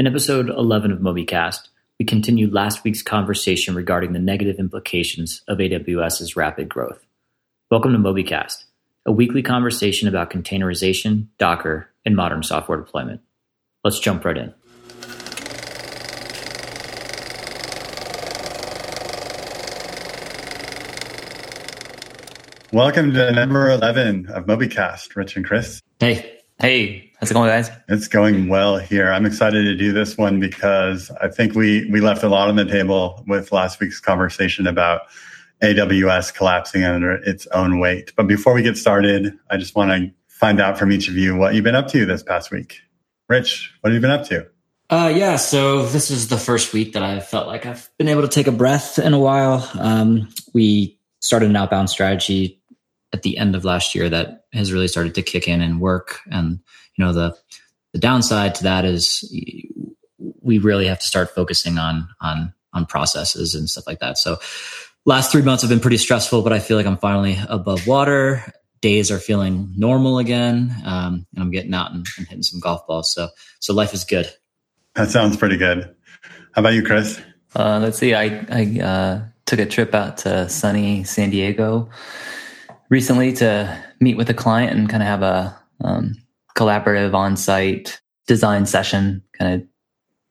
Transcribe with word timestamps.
In 0.00 0.06
episode 0.06 0.48
11 0.48 0.92
of 0.92 1.00
Mobycast, 1.00 1.68
we 1.98 2.06
continued 2.06 2.54
last 2.54 2.84
week's 2.84 3.02
conversation 3.02 3.74
regarding 3.74 4.14
the 4.14 4.18
negative 4.18 4.58
implications 4.58 5.42
of 5.46 5.58
AWS's 5.58 6.36
rapid 6.36 6.70
growth. 6.70 7.04
Welcome 7.70 7.92
to 7.92 7.98
Mobycast, 7.98 8.64
a 9.04 9.12
weekly 9.12 9.42
conversation 9.42 10.08
about 10.08 10.30
containerization, 10.30 11.26
Docker, 11.36 11.90
and 12.06 12.16
modern 12.16 12.42
software 12.42 12.78
deployment. 12.78 13.20
Let's 13.84 13.98
jump 13.98 14.24
right 14.24 14.38
in. 14.38 14.54
Welcome 22.72 23.12
to 23.12 23.32
number 23.32 23.68
11 23.68 24.28
of 24.28 24.46
Mobycast, 24.46 25.14
Rich 25.14 25.36
and 25.36 25.44
Chris. 25.44 25.82
Hey, 25.98 26.39
hey, 26.60 27.10
how's 27.18 27.30
it 27.30 27.34
going, 27.34 27.48
guys? 27.48 27.70
It's 27.88 28.08
going 28.08 28.48
well 28.48 28.78
here. 28.78 29.10
I'm 29.10 29.24
excited 29.24 29.64
to 29.64 29.74
do 29.74 29.92
this 29.92 30.18
one 30.18 30.40
because 30.40 31.10
I 31.22 31.28
think 31.28 31.54
we, 31.54 31.90
we 31.90 32.00
left 32.00 32.22
a 32.22 32.28
lot 32.28 32.48
on 32.48 32.56
the 32.56 32.64
table 32.64 33.24
with 33.26 33.52
last 33.52 33.80
week's 33.80 34.00
conversation 34.00 34.66
about 34.66 35.02
AWS 35.62 36.34
collapsing 36.34 36.84
under 36.84 37.12
its 37.12 37.46
own 37.48 37.78
weight. 37.78 38.12
But 38.16 38.26
before 38.26 38.52
we 38.52 38.62
get 38.62 38.76
started, 38.76 39.32
I 39.50 39.56
just 39.56 39.74
want 39.74 39.90
to 39.90 40.10
find 40.28 40.60
out 40.60 40.78
from 40.78 40.92
each 40.92 41.08
of 41.08 41.16
you 41.16 41.36
what 41.36 41.54
you've 41.54 41.64
been 41.64 41.74
up 41.74 41.88
to 41.88 42.04
this 42.04 42.22
past 42.22 42.50
week. 42.50 42.80
Rich, 43.28 43.72
what 43.80 43.90
have 43.90 43.94
you 43.94 44.00
been 44.00 44.10
up 44.10 44.26
to? 44.28 44.46
Uh, 44.90 45.12
yeah, 45.14 45.36
so 45.36 45.86
this 45.86 46.10
is 46.10 46.28
the 46.28 46.36
first 46.36 46.72
week 46.72 46.94
that 46.94 47.02
I 47.02 47.20
felt 47.20 47.46
like 47.46 47.64
I've 47.64 47.88
been 47.96 48.08
able 48.08 48.22
to 48.22 48.28
take 48.28 48.48
a 48.48 48.52
breath 48.52 48.98
in 48.98 49.14
a 49.14 49.18
while. 49.18 49.68
Um, 49.78 50.28
we 50.52 50.98
started 51.20 51.48
an 51.48 51.56
outbound 51.56 51.90
strategy 51.90 52.60
at 53.12 53.22
the 53.22 53.38
end 53.38 53.54
of 53.54 53.64
last 53.64 53.94
year 53.94 54.08
that 54.08 54.39
has 54.52 54.72
really 54.72 54.88
started 54.88 55.14
to 55.14 55.22
kick 55.22 55.48
in 55.48 55.60
and 55.60 55.80
work. 55.80 56.20
And 56.30 56.60
you 56.96 57.04
know 57.04 57.12
the 57.12 57.36
the 57.92 57.98
downside 57.98 58.54
to 58.56 58.62
that 58.64 58.84
is 58.84 59.24
we 60.42 60.58
really 60.58 60.86
have 60.86 60.98
to 60.98 61.06
start 61.06 61.34
focusing 61.34 61.78
on 61.78 62.08
on 62.20 62.52
on 62.72 62.86
processes 62.86 63.54
and 63.54 63.68
stuff 63.68 63.86
like 63.86 64.00
that. 64.00 64.18
So 64.18 64.38
last 65.04 65.32
three 65.32 65.42
months 65.42 65.62
have 65.62 65.70
been 65.70 65.80
pretty 65.80 65.96
stressful, 65.96 66.42
but 66.42 66.52
I 66.52 66.58
feel 66.60 66.76
like 66.76 66.86
I'm 66.86 66.98
finally 66.98 67.38
above 67.48 67.86
water. 67.86 68.44
Days 68.80 69.10
are 69.10 69.18
feeling 69.18 69.72
normal 69.76 70.18
again, 70.18 70.74
um, 70.86 71.26
and 71.34 71.44
I'm 71.44 71.50
getting 71.50 71.74
out 71.74 71.92
and, 71.92 72.06
and, 72.16 72.26
hitting 72.26 72.42
some 72.42 72.60
golf 72.60 72.86
balls. 72.86 73.12
So 73.12 73.28
so 73.58 73.74
life 73.74 73.92
is 73.92 74.04
good. 74.04 74.32
That 74.94 75.10
sounds 75.10 75.36
pretty 75.36 75.58
good. 75.58 75.94
How 76.52 76.60
about 76.62 76.72
you, 76.72 76.82
Chris? 76.82 77.20
Uh, 77.54 77.78
let's 77.82 77.98
see. 77.98 78.14
I 78.14 78.46
I 78.48 78.80
uh, 78.80 79.22
took 79.44 79.58
a 79.58 79.66
trip 79.66 79.94
out 79.94 80.18
to 80.18 80.48
sunny 80.48 81.04
San 81.04 81.28
Diego 81.28 81.90
recently 82.88 83.34
to 83.34 83.84
meet 84.00 84.16
with 84.16 84.30
a 84.30 84.34
client 84.34 84.76
and 84.76 84.88
kind 84.88 85.02
of 85.02 85.08
have 85.08 85.22
a 85.22 85.58
um, 85.82 86.14
collaborative 86.56 87.14
on-site 87.14 88.00
design 88.26 88.66
session, 88.66 89.22
kind 89.38 89.54
of 89.54 89.68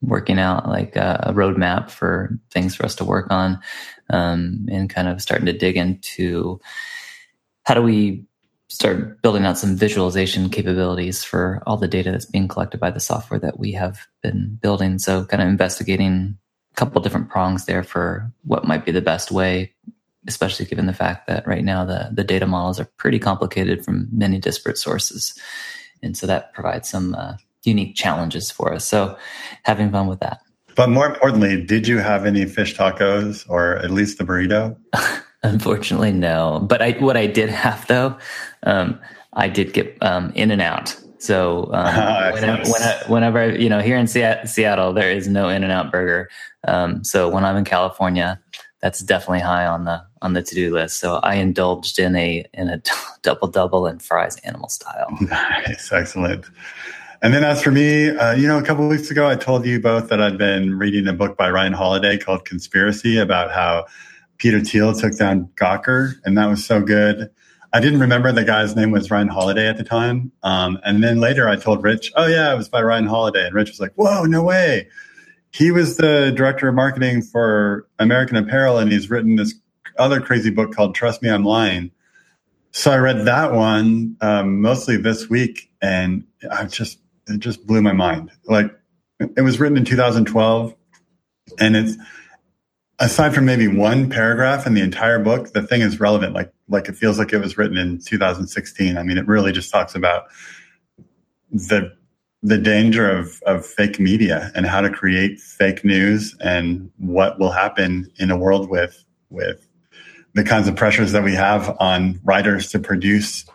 working 0.02 0.40
out 0.40 0.68
like 0.68 0.96
a, 0.96 1.26
a, 1.28 1.34
roadmap 1.34 1.90
for 1.90 2.38
things 2.52 2.76
for 2.76 2.86
us 2.86 2.96
to 2.96 3.04
work 3.04 3.28
on, 3.30 3.60
um, 4.10 4.66
and 4.72 4.90
kind 4.90 5.08
of 5.08 5.22
starting 5.22 5.46
to 5.46 5.54
dig 5.54 5.76
into 5.76 6.60
how 7.64 7.74
do 7.74 7.82
we 7.82 8.26
start 8.70 9.22
building 9.22 9.46
out 9.46 9.58
some 9.58 9.76
visualization 9.76 10.50
capabilities 10.50 11.24
for 11.24 11.62
all 11.66 11.76
the 11.76 11.88
data 11.88 12.12
that's 12.12 12.26
being 12.26 12.48
collected 12.48 12.80
by 12.80 12.92
the 12.92 13.00
software 13.00 13.40
that 13.40 13.60
we 13.60 13.72
have 13.72 14.08
been 14.22 14.58
building. 14.62 15.00
So, 15.00 15.26
kind 15.26 15.42
of 15.44 15.50
investigating 15.50 16.38
a 16.72 16.76
couple 16.76 17.02
different 17.02 17.30
prongs 17.30 17.66
there 17.66 17.84
for 17.84 18.32
what 18.44 18.66
might 18.66 18.86
be 18.86 18.92
the 18.92 19.02
best 19.02 19.32
way 19.32 19.74
especially 20.28 20.66
given 20.66 20.86
the 20.86 20.94
fact 20.94 21.28
that 21.28 21.48
right 21.48 21.64
now 21.64 21.86
the, 21.86 22.10
the 22.14 22.24
data 22.24 22.46
models 22.46 22.80
are 22.80 22.86
pretty 22.98 23.20
complicated 23.20 23.84
from 23.84 24.08
many 24.12 24.40
disparate 24.40 24.78
sources. 24.78 25.38
And 26.02 26.18
so 26.18 26.28
that 26.28 26.54
provides 26.54 26.90
some 26.90 27.16
uh, 27.16 27.34
unique 27.64 27.96
challenges 27.96 28.52
for 28.52 28.74
us. 28.74 28.86
So 28.86 29.18
having 29.64 29.92
fun 29.92 30.08
with 30.08 30.20
that. 30.20 30.40
But 30.76 30.90
more 30.90 31.08
importantly, 31.08 31.64
did 31.64 31.88
you 31.88 31.98
have 31.98 32.26
any 32.26 32.46
fish 32.46 32.76
tacos 32.78 33.46
or 33.50 33.78
at 33.78 33.92
least 33.92 34.18
the 34.18 34.24
burrito? 34.24 34.78
Unfortunately, 35.44 36.12
no. 36.12 36.66
But 36.68 36.82
I, 36.82 36.92
what 36.92 37.18
I 37.18 37.28
did 37.28 37.50
have 37.50 37.88
though, 37.88 38.18
um, 38.64 39.00
I 39.34 39.48
did 39.48 39.74
get 39.74 39.98
um, 40.02 40.32
in 40.36 40.52
and 40.52 40.62
out. 40.62 40.98
So 41.20 41.70
um, 41.74 42.34
whenever, 42.34 42.64
whenever, 43.08 43.56
you 43.56 43.70
know, 43.70 43.80
here 43.80 43.98
in 43.98 44.08
Seattle, 44.08 44.94
there 44.94 45.12
is 45.12 45.28
no 45.28 45.50
In 45.50 45.64
and 45.64 45.72
Out 45.72 45.92
burger. 45.92 46.30
Um, 46.68 47.04
so 47.04 47.30
when 47.30 47.46
I'm 47.46 47.58
in 47.58 47.66
California, 47.66 48.40
that's 48.82 49.00
definitely 49.00 49.42
high 49.42 49.66
on 49.66 49.86
the 49.86 50.02
on 50.22 50.34
the 50.34 50.42
to 50.42 50.56
do 50.56 50.74
list. 50.74 51.00
So 51.00 51.16
I 51.18 51.36
indulged 51.36 52.00
in 52.00 52.16
a 52.16 52.46
in 52.54 52.70
a 52.70 52.82
double 53.22 53.48
double 53.48 53.86
and 53.86 54.02
fries 54.02 54.38
animal 54.38 54.70
style. 54.70 55.18
Nice, 55.22 55.92
excellent. 55.92 56.46
And 57.22 57.34
then 57.34 57.44
as 57.44 57.62
for 57.62 57.72
me, 57.72 58.10
uh, 58.10 58.34
you 58.34 58.48
know, 58.48 58.58
a 58.58 58.64
couple 58.64 58.88
weeks 58.88 59.12
ago, 59.12 59.28
I 59.28 59.36
told 59.36 59.66
you 59.66 59.82
both 59.82 60.08
that 60.08 60.22
I'd 60.22 60.38
been 60.38 60.78
reading 60.78 61.06
a 61.08 61.14
book 61.14 61.36
by 61.36 61.50
Ryan 61.50 61.74
Holiday 61.74 62.18
called 62.18 62.46
Conspiracy 62.46 63.18
about 63.18 63.52
how 63.52 63.86
Peter 64.38 64.62
Thiel 64.62 64.94
took 64.94 65.18
down 65.18 65.50
Gawker, 65.56 66.14
and 66.24 66.38
that 66.38 66.46
was 66.46 66.66
so 66.66 66.82
good. 66.82 67.30
I 67.74 67.82
didn't 67.82 68.00
remember 68.00 68.32
the 68.32 68.46
guy's 68.46 68.74
name 68.76 68.92
was 68.92 69.12
Ryan 69.12 69.28
Holiday 69.28 69.68
at 69.68 69.78
the 69.78 69.84
time. 69.84 70.32
Um, 70.44 70.80
and 70.84 71.04
then 71.04 71.20
later 71.20 71.48
I 71.48 71.56
told 71.56 71.84
Rich, 71.84 72.12
oh, 72.16 72.26
yeah, 72.26 72.52
it 72.52 72.58
was 72.58 72.68
by 72.68 72.82
Ryan 72.82 73.06
Holiday. 73.06 73.46
And 73.46 73.54
Rich 73.54 73.70
was 73.70 73.80
like, 73.80 73.94
whoa, 73.94 74.24
no 74.24 74.42
way 74.42 74.88
he 75.52 75.72
was 75.72 75.98
the 75.98 76.32
director 76.36 76.68
of 76.68 76.76
marketing 76.76 77.22
for 77.22 77.88
American 77.98 78.38
Apparel, 78.38 78.78
and 78.78 78.92
he's 78.92 79.10
written 79.10 79.36
this 79.36 79.54
other 79.98 80.22
crazy 80.22 80.50
book 80.50 80.74
called 80.74 80.96
Trust 80.96 81.22
Me, 81.22 81.30
I'm 81.30 81.44
Lying. 81.44 81.92
So 82.72 82.92
I 82.92 82.98
read 82.98 83.26
that 83.26 83.54
one 83.54 84.16
um, 84.22 84.62
mostly 84.62 84.98
this 84.98 85.30
week, 85.30 85.72
and 85.82 86.24
I 86.52 86.66
just 86.66 87.00
it 87.28 87.40
just 87.40 87.66
blew 87.66 87.82
my 87.82 87.94
mind. 87.94 88.32
Like 88.46 88.72
it 89.20 89.42
was 89.42 89.60
written 89.60 89.78
in 89.78 89.86
2012, 89.86 90.76
and 91.60 91.76
it's 91.76 91.98
aside 93.00 93.34
from 93.34 93.46
maybe 93.46 93.68
one 93.68 94.10
paragraph 94.10 94.68
in 94.68 94.74
the 94.74 94.82
entire 94.82 95.20
book, 95.20 95.54
the 95.54 95.64
thing 95.64 95.82
is 95.82 96.00
relevant. 96.00 96.34
Like 96.34 96.54
like 96.68 96.88
it 96.90 96.96
feels 96.96 97.18
like 97.18 97.34
it 97.34 97.40
was 97.40 97.58
written 97.58 97.78
in 97.78 98.00
2016. 98.00 98.98
I 98.98 99.04
mean, 99.04 99.18
it 99.18 99.28
really 99.28 99.52
just 99.52 99.72
talks 99.72 99.96
about 99.96 100.26
the 101.52 101.92
the 102.42 102.58
danger 102.58 103.10
of, 103.10 103.42
of 103.46 103.66
fake 103.66 104.00
media 104.00 104.52
and 104.56 104.66
how 104.66 104.82
to 104.82 104.90
create 104.90 105.40
fake 105.40 105.84
news 105.84 106.36
and 106.40 106.90
what 106.98 107.40
will 107.40 107.52
happen 107.52 108.10
in 108.18 108.32
a 108.32 108.38
world 108.38 108.70
with 108.70 109.04
with 109.30 109.68
the 110.34 110.44
kinds 110.44 110.68
of 110.68 110.76
pressures 110.76 111.12
that 111.12 111.24
we 111.24 111.34
have 111.34 111.76
on 111.80 112.20
writers 112.24 112.70
to 112.72 112.80
produce 112.80 113.46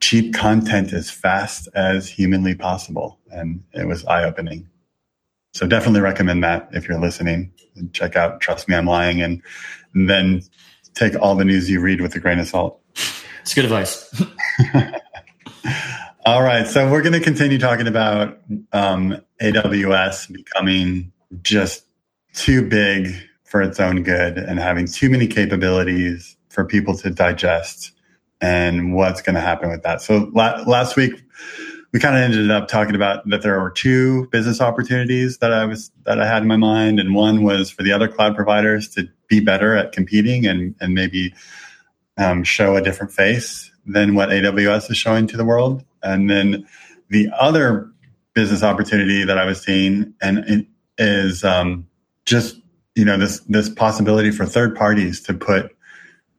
cheap 0.00 0.34
content 0.34 0.92
as 0.92 1.10
fast 1.10 1.68
as 1.74 2.08
humanly 2.08 2.54
possible. 2.54 3.18
And 3.30 3.62
it 3.72 3.86
was 3.86 4.04
eye 4.04 4.24
opening. 4.24 4.68
So 5.52 5.66
definitely 5.66 6.00
recommend 6.00 6.44
that 6.44 6.68
if 6.72 6.86
you're 6.86 7.00
listening. 7.00 7.50
Check 7.92 8.14
out 8.14 8.40
Trust 8.40 8.68
Me, 8.68 8.74
I'm 8.74 8.86
Lying, 8.86 9.22
and, 9.22 9.42
and 9.94 10.08
then 10.08 10.42
take 10.94 11.14
all 11.20 11.34
the 11.34 11.44
news 11.44 11.70
you 11.70 11.80
read 11.80 12.00
with 12.00 12.14
a 12.14 12.20
grain 12.20 12.38
of 12.38 12.46
salt. 12.46 12.80
It's 13.40 13.54
good 13.54 13.64
advice. 13.64 14.12
All 16.26 16.42
right. 16.42 16.66
So 16.66 16.90
we're 16.90 17.02
going 17.02 17.12
to 17.12 17.20
continue 17.20 17.56
talking 17.56 17.86
about 17.86 18.40
um, 18.72 19.20
AWS 19.40 20.32
becoming 20.32 21.12
just 21.40 21.84
too 22.34 22.68
big 22.68 23.14
for 23.44 23.62
its 23.62 23.78
own 23.78 24.02
good 24.02 24.36
and 24.36 24.58
having 24.58 24.88
too 24.88 25.08
many 25.08 25.28
capabilities 25.28 26.36
for 26.48 26.64
people 26.64 26.96
to 26.98 27.10
digest 27.10 27.92
and 28.40 28.92
what's 28.92 29.22
going 29.22 29.36
to 29.36 29.40
happen 29.40 29.70
with 29.70 29.84
that. 29.84 30.02
So 30.02 30.28
la- 30.34 30.64
last 30.66 30.96
week, 30.96 31.12
we 31.92 32.00
kind 32.00 32.16
of 32.16 32.22
ended 32.22 32.50
up 32.50 32.66
talking 32.66 32.96
about 32.96 33.24
that 33.30 33.42
there 33.42 33.60
were 33.60 33.70
two 33.70 34.26
business 34.32 34.60
opportunities 34.60 35.38
that 35.38 35.52
I 35.52 35.64
was 35.64 35.92
that 36.06 36.20
I 36.20 36.26
had 36.26 36.42
in 36.42 36.48
my 36.48 36.56
mind, 36.56 36.98
and 36.98 37.14
one 37.14 37.44
was 37.44 37.70
for 37.70 37.84
the 37.84 37.92
other 37.92 38.08
cloud 38.08 38.34
providers 38.34 38.88
to 38.96 39.08
be 39.28 39.38
better 39.38 39.76
at 39.76 39.92
competing 39.92 40.44
and 40.44 40.74
and 40.80 40.92
maybe 40.92 41.32
um, 42.18 42.42
show 42.42 42.74
a 42.74 42.82
different 42.82 43.12
face 43.12 43.70
than 43.86 44.16
what 44.16 44.30
AWS 44.30 44.90
is 44.90 44.96
showing 44.96 45.28
to 45.28 45.36
the 45.36 45.44
world. 45.44 45.84
And 46.02 46.30
then 46.30 46.66
the 47.08 47.28
other 47.38 47.90
business 48.34 48.62
opportunity 48.62 49.24
that 49.24 49.38
I 49.38 49.44
was 49.44 49.62
seeing 49.62 50.14
and 50.20 50.66
is 50.98 51.44
um, 51.44 51.86
just 52.24 52.60
you 52.94 53.04
know 53.04 53.18
this 53.18 53.40
this 53.40 53.68
possibility 53.68 54.30
for 54.30 54.46
third 54.46 54.76
parties 54.76 55.20
to 55.22 55.34
put 55.34 55.74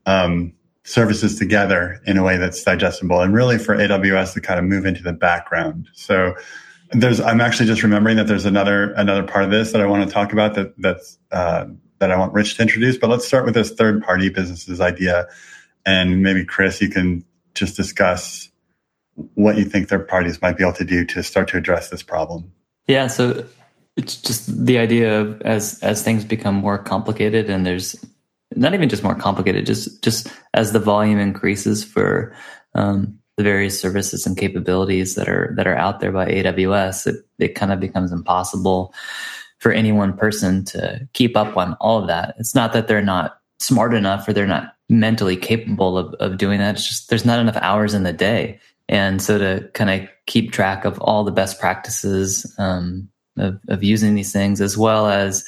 um, 0.06 0.52
services 0.84 1.38
together 1.38 2.00
in 2.06 2.16
a 2.16 2.22
way 2.22 2.36
that's 2.36 2.62
digestible 2.62 3.20
and 3.20 3.34
really 3.34 3.58
for 3.58 3.76
AWS 3.76 4.32
to 4.34 4.40
kind 4.40 4.58
of 4.58 4.64
move 4.64 4.86
into 4.86 5.02
the 5.02 5.12
background. 5.12 5.88
So 5.92 6.34
there's 6.92 7.20
I'm 7.20 7.40
actually 7.40 7.66
just 7.66 7.82
remembering 7.82 8.16
that 8.16 8.26
there's 8.26 8.46
another 8.46 8.92
another 8.92 9.22
part 9.22 9.44
of 9.44 9.50
this 9.50 9.72
that 9.72 9.80
I 9.80 9.86
want 9.86 10.08
to 10.08 10.12
talk 10.12 10.32
about 10.32 10.54
that 10.54 10.72
that's 10.78 11.18
uh, 11.30 11.66
that 11.98 12.10
I 12.10 12.16
want 12.16 12.32
Rich 12.32 12.56
to 12.56 12.62
introduce. 12.62 12.96
But 12.96 13.10
let's 13.10 13.26
start 13.26 13.44
with 13.44 13.54
this 13.54 13.70
third 13.72 14.02
party 14.02 14.30
businesses 14.30 14.80
idea, 14.80 15.26
and 15.84 16.22
maybe 16.22 16.44
Chris, 16.44 16.80
you 16.80 16.88
can 16.88 17.24
just 17.54 17.76
discuss 17.76 18.48
what 19.34 19.56
you 19.56 19.64
think 19.64 19.88
third 19.88 20.08
parties 20.08 20.40
might 20.40 20.56
be 20.56 20.64
able 20.64 20.74
to 20.74 20.84
do 20.84 21.04
to 21.04 21.22
start 21.22 21.48
to 21.48 21.56
address 21.56 21.90
this 21.90 22.02
problem. 22.02 22.52
Yeah, 22.86 23.08
so 23.08 23.44
it's 23.96 24.16
just 24.16 24.66
the 24.66 24.78
idea 24.78 25.20
of 25.20 25.42
as 25.42 25.78
as 25.82 26.02
things 26.02 26.24
become 26.24 26.54
more 26.54 26.78
complicated 26.78 27.50
and 27.50 27.66
there's 27.66 27.96
not 28.54 28.74
even 28.74 28.88
just 28.88 29.02
more 29.02 29.14
complicated, 29.14 29.66
just 29.66 30.02
just 30.02 30.28
as 30.54 30.72
the 30.72 30.78
volume 30.78 31.18
increases 31.18 31.84
for 31.84 32.34
um, 32.74 33.18
the 33.36 33.42
various 33.42 33.78
services 33.80 34.26
and 34.26 34.36
capabilities 34.36 35.14
that 35.14 35.28
are 35.28 35.52
that 35.56 35.66
are 35.66 35.76
out 35.76 36.00
there 36.00 36.12
by 36.12 36.26
AWS, 36.26 37.06
it, 37.06 37.16
it 37.38 37.54
kind 37.54 37.72
of 37.72 37.80
becomes 37.80 38.12
impossible 38.12 38.94
for 39.58 39.72
any 39.72 39.92
one 39.92 40.16
person 40.16 40.64
to 40.64 41.08
keep 41.12 41.36
up 41.36 41.56
on 41.56 41.74
all 41.74 42.00
of 42.00 42.06
that. 42.06 42.34
It's 42.38 42.54
not 42.54 42.72
that 42.72 42.88
they're 42.88 43.02
not 43.02 43.38
smart 43.58 43.94
enough 43.94 44.26
or 44.28 44.32
they're 44.32 44.46
not 44.46 44.74
mentally 44.88 45.36
capable 45.36 45.98
of, 45.98 46.14
of 46.14 46.38
doing 46.38 46.58
that. 46.58 46.76
It's 46.76 46.88
just 46.88 47.10
there's 47.10 47.24
not 47.24 47.40
enough 47.40 47.56
hours 47.56 47.94
in 47.94 48.04
the 48.04 48.12
day. 48.12 48.58
And 48.88 49.20
so 49.20 49.38
to 49.38 49.68
kind 49.74 49.90
of 49.90 50.08
keep 50.26 50.52
track 50.52 50.84
of 50.84 50.98
all 51.00 51.24
the 51.24 51.30
best 51.30 51.60
practices 51.60 52.54
um, 52.58 53.08
of, 53.36 53.60
of 53.68 53.82
using 53.82 54.14
these 54.14 54.32
things, 54.32 54.60
as 54.60 54.78
well 54.78 55.06
as, 55.08 55.44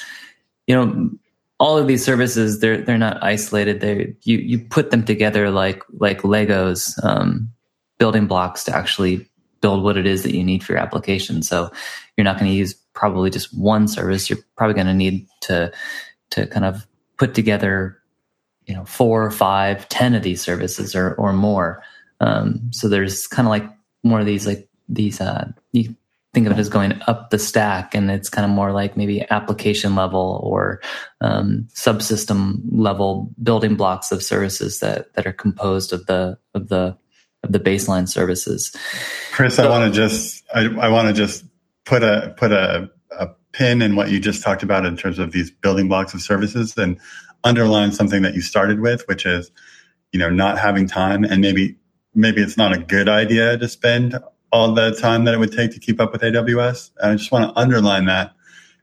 you 0.66 0.75
know, 0.75 1.10
all 1.58 1.76
of 1.76 1.87
these 1.87 2.04
services, 2.04 2.60
they're 2.60 2.82
they're 2.82 2.98
not 2.98 3.22
isolated. 3.22 3.81
They 3.81 4.14
you 4.22 4.38
you 4.38 4.58
put 4.58 4.90
them 4.90 5.04
together 5.04 5.50
like 5.50 5.82
like 5.98 6.22
Legos, 6.22 7.02
um, 7.04 7.52
building 7.98 8.26
blocks 8.26 8.64
to 8.64 8.75
actually 8.75 9.28
build 9.60 9.84
what 9.84 9.98
it 9.98 10.06
is 10.06 10.22
that 10.22 10.34
you 10.34 10.43
need 10.43 10.64
for 10.64 10.72
your 10.72 10.81
application. 10.81 11.43
So 11.43 11.70
you're 12.16 12.25
not 12.25 12.38
going 12.38 12.50
to 12.50 12.56
use 12.56 12.75
probably 12.94 13.28
just 13.28 13.56
one 13.56 13.88
service. 13.88 14.31
You're 14.31 14.38
probably 14.56 14.75
going 14.75 14.86
to 14.86 14.94
need 14.94 15.26
to 15.43 15.70
to 16.31 16.46
kind 16.46 16.64
of 16.64 16.86
put 17.19 17.34
together, 17.34 17.98
you 18.64 18.75
know, 18.75 18.86
four, 18.86 19.31
five, 19.31 19.86
ten 19.90 20.14
of 20.14 20.22
these 20.22 20.40
services 20.40 20.94
or 20.94 21.14
or 21.14 21.34
more. 21.34 21.82
Um, 22.20 22.70
so 22.72 22.88
there's 22.88 23.26
kind 23.26 23.46
of 23.46 23.50
like 23.50 23.64
more 24.02 24.20
of 24.20 24.26
these 24.26 24.46
like 24.46 24.69
these 24.88 25.20
uh, 25.20 25.50
you 25.72 25.94
think 26.32 26.46
of 26.46 26.52
it 26.52 26.58
as 26.58 26.69
going 26.69 27.00
up 27.06 27.31
the 27.31 27.38
stack, 27.38 27.94
and 27.94 28.11
it's 28.11 28.28
kind 28.28 28.44
of 28.44 28.50
more 28.50 28.72
like 28.72 28.96
maybe 28.96 29.28
application 29.31 29.94
level 29.94 30.40
or 30.44 30.81
um, 31.20 31.67
subsystem 31.75 32.61
level 32.70 33.31
building 33.43 33.75
blocks 33.75 34.12
of 34.12 34.22
services 34.22 34.81
that 34.81 35.12
that 35.14 35.26
are 35.26 35.32
composed 35.32 35.93
of 35.93 36.06
the 36.06 36.38
of 36.55 36.69
the 36.69 36.96
of 37.43 37.52
the 37.52 37.61
baseline 37.61 38.08
services. 38.08 38.75
Chris, 39.32 39.56
so, 39.56 39.67
I 39.67 39.70
want 39.70 39.93
to 39.93 39.96
just 39.96 40.44
I, 40.55 40.67
I 40.67 40.88
want 40.88 41.08
to 41.08 41.14
just 41.14 41.44
put 41.84 42.02
a 42.02 42.34
put 42.37 42.52
a, 42.52 42.90
a 43.19 43.28
pin 43.52 43.82
in 43.82 43.96
what 43.96 44.11
you 44.11 44.20
just 44.20 44.43
talked 44.43 44.62
about 44.62 44.84
in 44.84 44.96
terms 44.96 45.19
of 45.19 45.32
these 45.32 45.50
building 45.50 45.88
blocks 45.88 46.14
of 46.14 46.20
services 46.20 46.76
and 46.76 46.99
underline 47.43 47.93
something 47.93 48.22
that 48.22 48.34
you 48.34 48.43
started 48.43 48.81
with, 48.81 49.06
which 49.08 49.26
is 49.26 49.50
you 50.12 50.19
know 50.19 50.31
not 50.31 50.58
having 50.58 50.87
time 50.87 51.25
and 51.25 51.40
maybe 51.40 51.76
maybe 52.14 52.42
it's 52.42 52.56
not 52.56 52.72
a 52.72 52.78
good 52.78 53.08
idea 53.08 53.56
to 53.58 53.68
spend 53.68 54.18
all 54.52 54.74
the 54.74 54.94
time 54.96 55.24
that 55.24 55.34
it 55.34 55.38
would 55.38 55.52
take 55.52 55.72
to 55.72 55.78
keep 55.78 56.00
up 56.00 56.12
with 56.12 56.22
AWS. 56.22 56.90
And 56.98 57.12
I 57.12 57.16
just 57.16 57.30
want 57.30 57.48
to 57.48 57.60
underline 57.60 58.06
that 58.06 58.32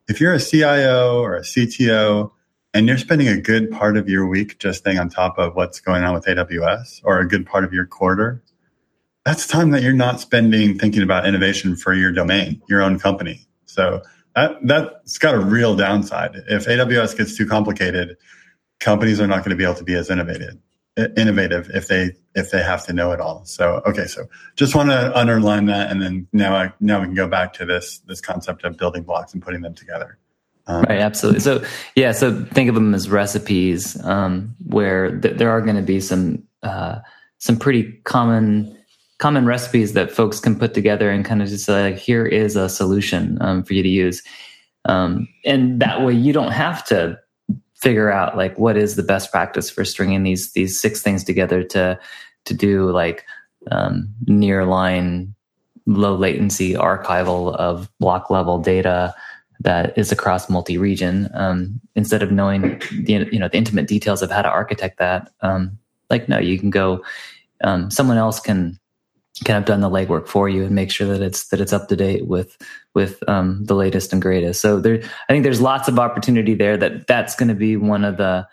if 0.07 0.21
you're 0.21 0.33
a 0.33 0.39
CIO 0.39 1.21
or 1.21 1.35
a 1.35 1.41
CTO 1.41 2.31
and 2.73 2.87
you're 2.87 2.97
spending 2.97 3.27
a 3.27 3.39
good 3.39 3.71
part 3.71 3.97
of 3.97 4.07
your 4.07 4.27
week 4.27 4.59
just 4.59 4.79
staying 4.79 4.99
on 4.99 5.09
top 5.09 5.37
of 5.37 5.55
what's 5.55 5.79
going 5.79 6.03
on 6.03 6.13
with 6.13 6.25
AWS 6.25 7.01
or 7.03 7.19
a 7.19 7.27
good 7.27 7.45
part 7.45 7.63
of 7.63 7.73
your 7.73 7.85
quarter, 7.85 8.41
that's 9.25 9.45
time 9.45 9.71
that 9.71 9.83
you're 9.83 9.93
not 9.93 10.21
spending 10.21 10.77
thinking 10.79 11.03
about 11.03 11.27
innovation 11.27 11.75
for 11.75 11.93
your 11.93 12.13
domain, 12.13 12.61
your 12.69 12.81
own 12.81 12.97
company. 12.97 13.45
So 13.65 14.01
that 14.35 14.55
that's 14.63 15.17
got 15.17 15.35
a 15.35 15.39
real 15.39 15.75
downside. 15.75 16.43
If 16.47 16.65
AWS 16.65 17.17
gets 17.17 17.35
too 17.35 17.45
complicated, 17.45 18.15
companies 18.79 19.19
are 19.19 19.27
not 19.27 19.39
going 19.39 19.49
to 19.49 19.57
be 19.57 19.65
able 19.65 19.75
to 19.75 19.83
be 19.83 19.95
as 19.95 20.09
innovative 20.09 20.55
innovative 21.15 21.69
if 21.73 21.87
they 21.87 22.11
if 22.35 22.51
they 22.51 22.61
have 22.61 22.85
to 22.85 22.93
know 22.93 23.11
it 23.11 23.19
all. 23.19 23.45
So 23.45 23.81
okay, 23.85 24.05
so 24.05 24.27
just 24.55 24.75
want 24.75 24.89
to 24.89 25.17
underline 25.17 25.65
that, 25.67 25.91
and 25.91 26.01
then 26.01 26.27
now 26.33 26.55
I 26.55 26.73
now 26.79 26.99
we 26.99 27.05
can 27.05 27.15
go 27.15 27.27
back 27.27 27.53
to 27.53 27.65
this 27.65 27.99
this 27.99 28.21
concept 28.21 28.63
of 28.63 28.77
building 28.77 29.03
blocks 29.03 29.33
and 29.33 29.41
putting 29.41 29.61
them 29.61 29.73
together. 29.73 30.17
Um, 30.67 30.83
right, 30.83 30.99
absolutely. 30.99 31.39
So 31.39 31.63
yeah, 31.95 32.11
so 32.11 32.43
think 32.45 32.67
of 32.69 32.75
them 32.75 32.93
as 32.93 33.09
recipes 33.09 34.03
um, 34.05 34.55
where 34.65 35.17
th- 35.19 35.37
there 35.37 35.49
are 35.49 35.61
going 35.61 35.77
to 35.77 35.81
be 35.81 36.01
some 36.01 36.43
uh, 36.63 36.99
some 37.37 37.57
pretty 37.57 37.93
common 38.03 38.75
common 39.19 39.45
recipes 39.45 39.93
that 39.93 40.11
folks 40.11 40.39
can 40.39 40.57
put 40.57 40.73
together 40.73 41.09
and 41.09 41.25
kind 41.25 41.41
of 41.41 41.47
just 41.47 41.65
say, 41.65 41.91
like, 41.91 41.97
here 41.97 42.25
is 42.25 42.55
a 42.55 42.69
solution 42.69 43.37
um, 43.41 43.63
for 43.63 43.73
you 43.73 43.81
to 43.81 43.89
use. 43.89 44.21
Um, 44.85 45.27
and 45.43 45.81
that 45.81 46.03
way 46.03 46.13
you 46.13 46.33
don't 46.33 46.51
have 46.51 46.85
to 46.85 47.19
figure 47.77 48.11
out 48.11 48.35
like 48.35 48.57
what 48.57 48.75
is 48.75 48.95
the 48.95 49.03
best 49.03 49.31
practice 49.31 49.69
for 49.69 49.85
stringing 49.85 50.23
these 50.23 50.51
these 50.53 50.79
six 50.79 51.01
things 51.01 51.23
together 51.23 51.63
to 51.63 51.99
to 52.45 52.53
do 52.53 52.91
like 52.91 53.25
um, 53.71 54.09
near 54.25 54.65
line 54.65 55.33
low 55.85 56.15
latency 56.15 56.73
archival 56.73 57.55
of 57.55 57.89
block 57.99 58.29
level 58.29 58.59
data 58.59 59.13
that 59.59 59.97
is 59.97 60.11
across 60.11 60.49
multi 60.49 60.77
region 60.77 61.29
um, 61.33 61.79
instead 61.95 62.21
of 62.23 62.31
knowing 62.31 62.81
the 63.03 63.27
you 63.31 63.39
know 63.39 63.47
the 63.47 63.57
intimate 63.57 63.87
details 63.87 64.21
of 64.21 64.31
how 64.31 64.41
to 64.41 64.49
architect 64.49 64.97
that 64.97 65.31
um, 65.41 65.77
like 66.09 66.27
no 66.27 66.39
you 66.39 66.59
can 66.59 66.69
go 66.69 67.03
um, 67.63 67.89
someone 67.91 68.17
else 68.17 68.39
can 68.39 68.79
kind 69.45 69.57
of 69.57 69.65
done 69.65 69.81
the 69.81 69.89
legwork 69.89 70.27
for 70.27 70.49
you 70.49 70.63
and 70.63 70.73
make 70.73 70.91
sure 70.91 71.07
that 71.07 71.21
it's 71.21 71.47
that 71.49 71.61
it's 71.61 71.73
up 71.73 71.87
to 71.89 71.95
date 71.95 72.27
with 72.27 72.57
with 72.93 73.27
um, 73.29 73.63
the 73.65 73.75
latest 73.75 74.13
and 74.13 74.21
greatest. 74.21 74.61
So 74.61 74.79
there, 74.79 75.01
I 75.29 75.33
think 75.33 75.43
there's 75.43 75.61
lots 75.61 75.87
of 75.87 75.99
opportunity 75.99 76.55
there. 76.55 76.77
That 76.77 77.07
that's 77.07 77.35
going 77.35 77.49
to 77.49 77.55
be 77.55 77.77
one 77.77 78.03
of 78.03 78.17
the 78.17 78.47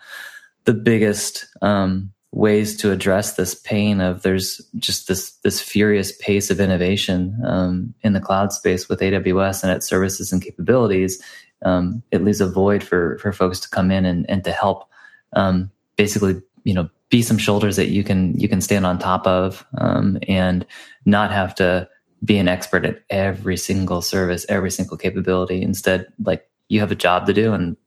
the 0.65 0.73
biggest 0.73 1.47
um, 1.61 2.11
ways 2.31 2.75
to 2.77 2.91
address 2.91 3.35
this 3.35 3.55
pain 3.55 4.01
of 4.01 4.21
there's 4.21 4.61
just 4.77 5.07
this 5.07 5.31
this 5.37 5.61
furious 5.61 6.11
pace 6.17 6.51
of 6.51 6.59
innovation 6.59 7.39
um, 7.45 7.93
in 8.01 8.13
the 8.13 8.19
cloud 8.19 8.51
space 8.51 8.89
with 8.89 8.99
AWS 8.99 9.63
and 9.63 9.71
its 9.71 9.87
services 9.87 10.31
and 10.31 10.41
capabilities. 10.41 11.21
Um, 11.63 12.03
it 12.11 12.23
leaves 12.23 12.41
a 12.41 12.49
void 12.49 12.83
for 12.83 13.17
for 13.19 13.31
folks 13.31 13.59
to 13.61 13.69
come 13.69 13.89
in 13.89 14.05
and 14.05 14.29
and 14.29 14.43
to 14.43 14.51
help 14.51 14.89
um, 15.33 15.71
basically 15.95 16.41
you 16.63 16.73
know 16.73 16.89
be 17.09 17.21
some 17.21 17.37
shoulders 17.37 17.75
that 17.75 17.89
you 17.89 18.03
can 18.03 18.37
you 18.39 18.49
can 18.49 18.61
stand 18.61 18.85
on 18.85 18.97
top 18.99 19.27
of 19.27 19.65
um, 19.77 20.17
and 20.27 20.65
not 21.05 21.31
have 21.31 21.53
to 21.55 21.87
be 22.23 22.37
an 22.37 22.47
expert 22.47 22.85
at 22.85 23.03
every 23.09 23.57
single 23.57 24.01
service 24.01 24.45
every 24.49 24.71
single 24.71 24.97
capability. 24.97 25.61
Instead 25.61 26.07
like 26.23 26.49
you 26.69 26.79
have 26.79 26.91
a 26.91 26.95
job 26.95 27.27
to 27.27 27.33
do 27.33 27.53
and 27.53 27.77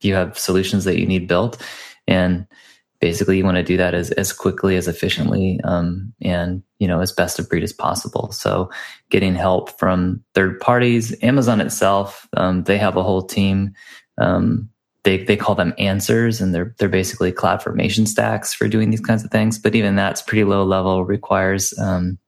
you 0.00 0.14
have 0.14 0.38
solutions 0.38 0.84
that 0.84 0.98
you 0.98 1.06
need 1.06 1.28
built. 1.28 1.62
And 2.06 2.46
basically 3.00 3.36
you 3.36 3.44
want 3.44 3.56
to 3.56 3.62
do 3.62 3.76
that 3.76 3.94
as, 3.94 4.10
as 4.12 4.32
quickly 4.32 4.76
as 4.76 4.88
efficiently 4.88 5.60
um, 5.64 6.12
and 6.22 6.62
you 6.78 6.88
know 6.88 7.00
as 7.00 7.12
best 7.12 7.38
of 7.38 7.48
breed 7.48 7.62
as 7.62 7.72
possible. 7.72 8.32
So 8.32 8.70
getting 9.10 9.34
help 9.34 9.78
from 9.78 10.24
third 10.34 10.58
parties 10.58 11.14
amazon 11.22 11.60
itself 11.60 12.26
um, 12.36 12.64
they 12.64 12.78
have 12.78 12.96
a 12.96 13.02
whole 13.02 13.22
team 13.22 13.74
um, 14.18 14.70
they 15.04 15.22
they 15.22 15.36
call 15.36 15.54
them 15.54 15.74
answers 15.78 16.40
and 16.40 16.54
they're 16.54 16.74
they're 16.78 16.88
basically 16.88 17.30
cloud 17.30 17.62
formation 17.62 18.06
stacks 18.06 18.52
for 18.52 18.68
doing 18.68 18.90
these 18.90 19.00
kinds 19.00 19.24
of 19.24 19.30
things. 19.30 19.58
But 19.58 19.74
even 19.74 19.94
that's 19.94 20.22
pretty 20.22 20.44
low 20.44 20.64
level 20.64 21.04
requires 21.04 21.72
um, 21.78 22.18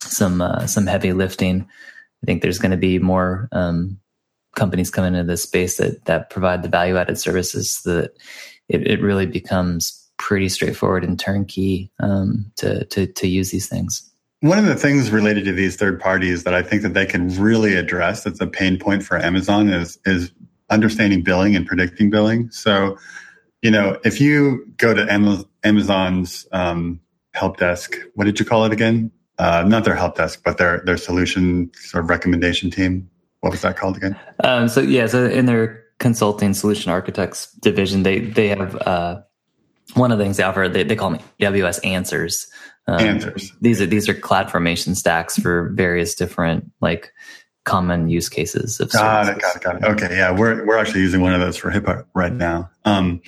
some 0.00 0.40
uh, 0.40 0.66
some 0.66 0.86
heavy 0.86 1.12
lifting. 1.12 1.68
I 2.22 2.26
think 2.26 2.40
there's 2.40 2.58
going 2.58 2.70
to 2.70 2.76
be 2.76 2.98
more 2.98 3.48
um, 3.52 3.98
companies 4.54 4.90
coming 4.90 5.14
into 5.14 5.26
this 5.26 5.42
space 5.42 5.76
that 5.76 6.04
that 6.06 6.30
provide 6.30 6.62
the 6.62 6.68
value 6.68 6.96
added 6.96 7.18
services 7.18 7.72
so 7.72 8.02
that 8.02 8.16
it, 8.68 8.86
it 8.86 9.02
really 9.02 9.26
becomes 9.26 9.98
pretty 10.18 10.48
straightforward 10.48 11.04
and 11.04 11.18
turnkey 11.18 11.90
um, 11.98 12.50
to, 12.56 12.84
to 12.86 13.06
to 13.06 13.26
use 13.26 13.50
these 13.50 13.68
things. 13.68 14.08
One 14.40 14.58
of 14.58 14.66
the 14.66 14.76
things 14.76 15.10
related 15.10 15.44
to 15.44 15.52
these 15.52 15.76
third 15.76 16.00
parties 16.00 16.44
that 16.44 16.54
I 16.54 16.62
think 16.62 16.82
that 16.82 16.94
they 16.94 17.06
can 17.06 17.28
really 17.40 17.74
address 17.74 18.24
that's 18.24 18.40
a 18.40 18.46
pain 18.46 18.78
point 18.78 19.02
for 19.02 19.18
Amazon 19.18 19.68
is 19.68 19.98
is 20.04 20.30
understanding 20.72 21.22
billing 21.22 21.54
and 21.54 21.66
predicting 21.66 22.10
billing. 22.10 22.50
So, 22.50 22.98
you 23.60 23.70
know, 23.70 23.98
if 24.04 24.20
you 24.20 24.64
go 24.76 24.94
to 24.94 25.06
Amazon's 25.64 26.46
um, 26.52 27.00
help 27.34 27.58
desk, 27.58 27.96
what 28.14 28.24
did 28.24 28.40
you 28.40 28.46
call 28.46 28.64
it 28.64 28.72
again? 28.72 29.10
Uh, 29.38 29.64
not 29.66 29.84
their 29.84 29.94
help 29.94 30.16
desk, 30.16 30.42
but 30.44 30.58
their 30.58 30.82
their 30.84 30.96
solution 30.96 31.70
sort 31.74 32.04
of 32.04 32.10
recommendation 32.10 32.70
team. 32.70 33.08
What 33.40 33.50
was 33.50 33.62
that 33.62 33.76
called 33.76 33.96
again? 33.96 34.18
Um, 34.44 34.68
so 34.68 34.80
yeah, 34.80 35.06
so 35.06 35.24
in 35.26 35.46
their 35.46 35.82
consulting 35.98 36.54
solution 36.54 36.92
architects 36.92 37.50
division, 37.52 38.02
they 38.02 38.20
they 38.20 38.48
have 38.48 38.76
uh, 38.76 39.20
one 39.94 40.12
of 40.12 40.18
the 40.18 40.24
things 40.24 40.36
they 40.36 40.42
offer. 40.42 40.68
They, 40.68 40.84
they 40.84 40.96
call 40.96 41.10
me 41.10 41.20
AWS 41.40 41.84
Answers. 41.84 42.46
Um, 42.88 42.98
answers. 42.98 43.52
These 43.60 43.80
are 43.80 43.86
these 43.86 44.08
are 44.08 44.14
cloud 44.14 44.50
formation 44.50 44.96
stacks 44.96 45.38
for 45.38 45.70
various 45.74 46.16
different 46.16 46.70
like 46.80 47.12
common 47.64 48.08
use 48.08 48.28
cases 48.28 48.80
of 48.80 48.90
got 48.90 49.28
it, 49.28 49.40
got 49.40 49.56
it, 49.56 49.62
got 49.62 49.76
it. 49.76 49.84
Okay, 49.84 50.16
yeah, 50.16 50.32
we're 50.32 50.66
we're 50.66 50.78
actually 50.78 51.00
using 51.00 51.20
one 51.20 51.34
of 51.34 51.40
those 51.40 51.56
for 51.56 51.70
HIPAA 51.70 52.04
right 52.14 52.32
now. 52.32 52.70
Um, 52.84 53.20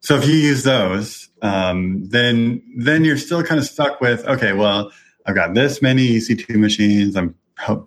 so 0.00 0.16
if 0.16 0.26
you 0.26 0.34
use 0.34 0.62
those, 0.62 1.28
um, 1.42 2.08
then 2.08 2.62
then 2.76 3.04
you're 3.04 3.18
still 3.18 3.42
kind 3.42 3.58
of 3.58 3.66
stuck 3.66 4.00
with 4.00 4.24
okay, 4.26 4.52
well, 4.52 4.92
I've 5.26 5.34
got 5.34 5.54
this 5.54 5.82
many 5.82 6.08
EC2 6.08 6.56
machines. 6.56 7.16
I'm 7.16 7.34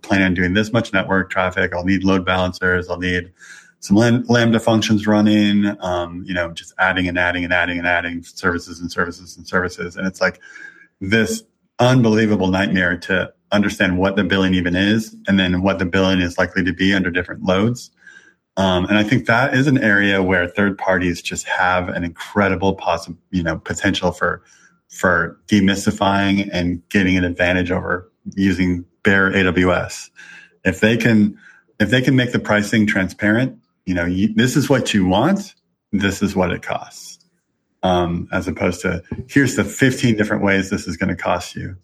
planning 0.01 0.25
on 0.25 0.33
doing 0.33 0.53
this 0.53 0.73
much 0.73 0.93
network 0.93 1.29
traffic. 1.29 1.73
I'll 1.73 1.85
need 1.85 2.03
load 2.03 2.25
balancers. 2.25 2.89
I'll 2.89 2.99
need 2.99 3.31
some 3.79 3.95
lambda 3.95 4.59
functions 4.59 5.07
running. 5.07 5.75
Um, 5.79 6.23
you 6.25 6.33
know, 6.33 6.51
just 6.51 6.73
adding 6.77 7.07
and 7.07 7.17
adding 7.17 7.43
and 7.43 7.53
adding 7.53 7.77
and 7.77 7.87
adding 7.87 8.23
services 8.23 8.79
and 8.79 8.91
services 8.91 9.37
and 9.37 9.47
services, 9.47 9.95
and 9.95 10.05
it's 10.05 10.21
like 10.21 10.41
this 10.99 11.43
unbelievable 11.79 12.47
nightmare 12.47 12.97
to 12.97 13.33
understand 13.51 13.97
what 13.97 14.15
the 14.15 14.23
billing 14.23 14.53
even 14.53 14.75
is 14.75 15.15
and 15.27 15.39
then 15.39 15.61
what 15.61 15.79
the 15.79 15.85
billing 15.85 16.21
is 16.21 16.37
likely 16.37 16.63
to 16.63 16.73
be 16.73 16.93
under 16.93 17.09
different 17.09 17.43
loads. 17.43 17.91
Um, 18.57 18.85
and 18.85 18.97
I 18.97 19.03
think 19.03 19.25
that 19.27 19.53
is 19.53 19.67
an 19.67 19.77
area 19.77 20.21
where 20.21 20.47
third 20.47 20.77
parties 20.77 21.21
just 21.21 21.45
have 21.45 21.87
an 21.89 22.03
incredible 22.03 22.75
possible, 22.75 23.17
you 23.31 23.43
know, 23.43 23.57
potential 23.57 24.11
for 24.11 24.43
for 24.89 25.39
demystifying 25.47 26.49
and 26.51 26.87
getting 26.89 27.15
an 27.15 27.23
advantage 27.23 27.71
over 27.71 28.11
using 28.35 28.85
bare 29.03 29.31
AWS. 29.31 30.09
If 30.65 30.79
they 30.79 30.97
can, 30.97 31.37
if 31.79 31.89
they 31.89 32.01
can 32.01 32.15
make 32.15 32.31
the 32.31 32.39
pricing 32.39 32.85
transparent, 32.85 33.57
you 33.85 33.93
know, 33.93 34.05
you, 34.05 34.33
this 34.33 34.55
is 34.55 34.69
what 34.69 34.93
you 34.93 35.05
want. 35.05 35.55
This 35.91 36.21
is 36.21 36.35
what 36.35 36.51
it 36.51 36.61
costs. 36.61 37.17
Um, 37.81 38.27
as 38.33 38.47
opposed 38.47 38.81
to 38.81 39.01
here's 39.29 39.55
the 39.55 39.63
15 39.63 40.17
different 40.17 40.43
ways 40.43 40.69
this 40.69 40.85
is 40.85 40.97
going 40.97 41.09
to 41.09 41.15
cost 41.15 41.55
you. 41.55 41.77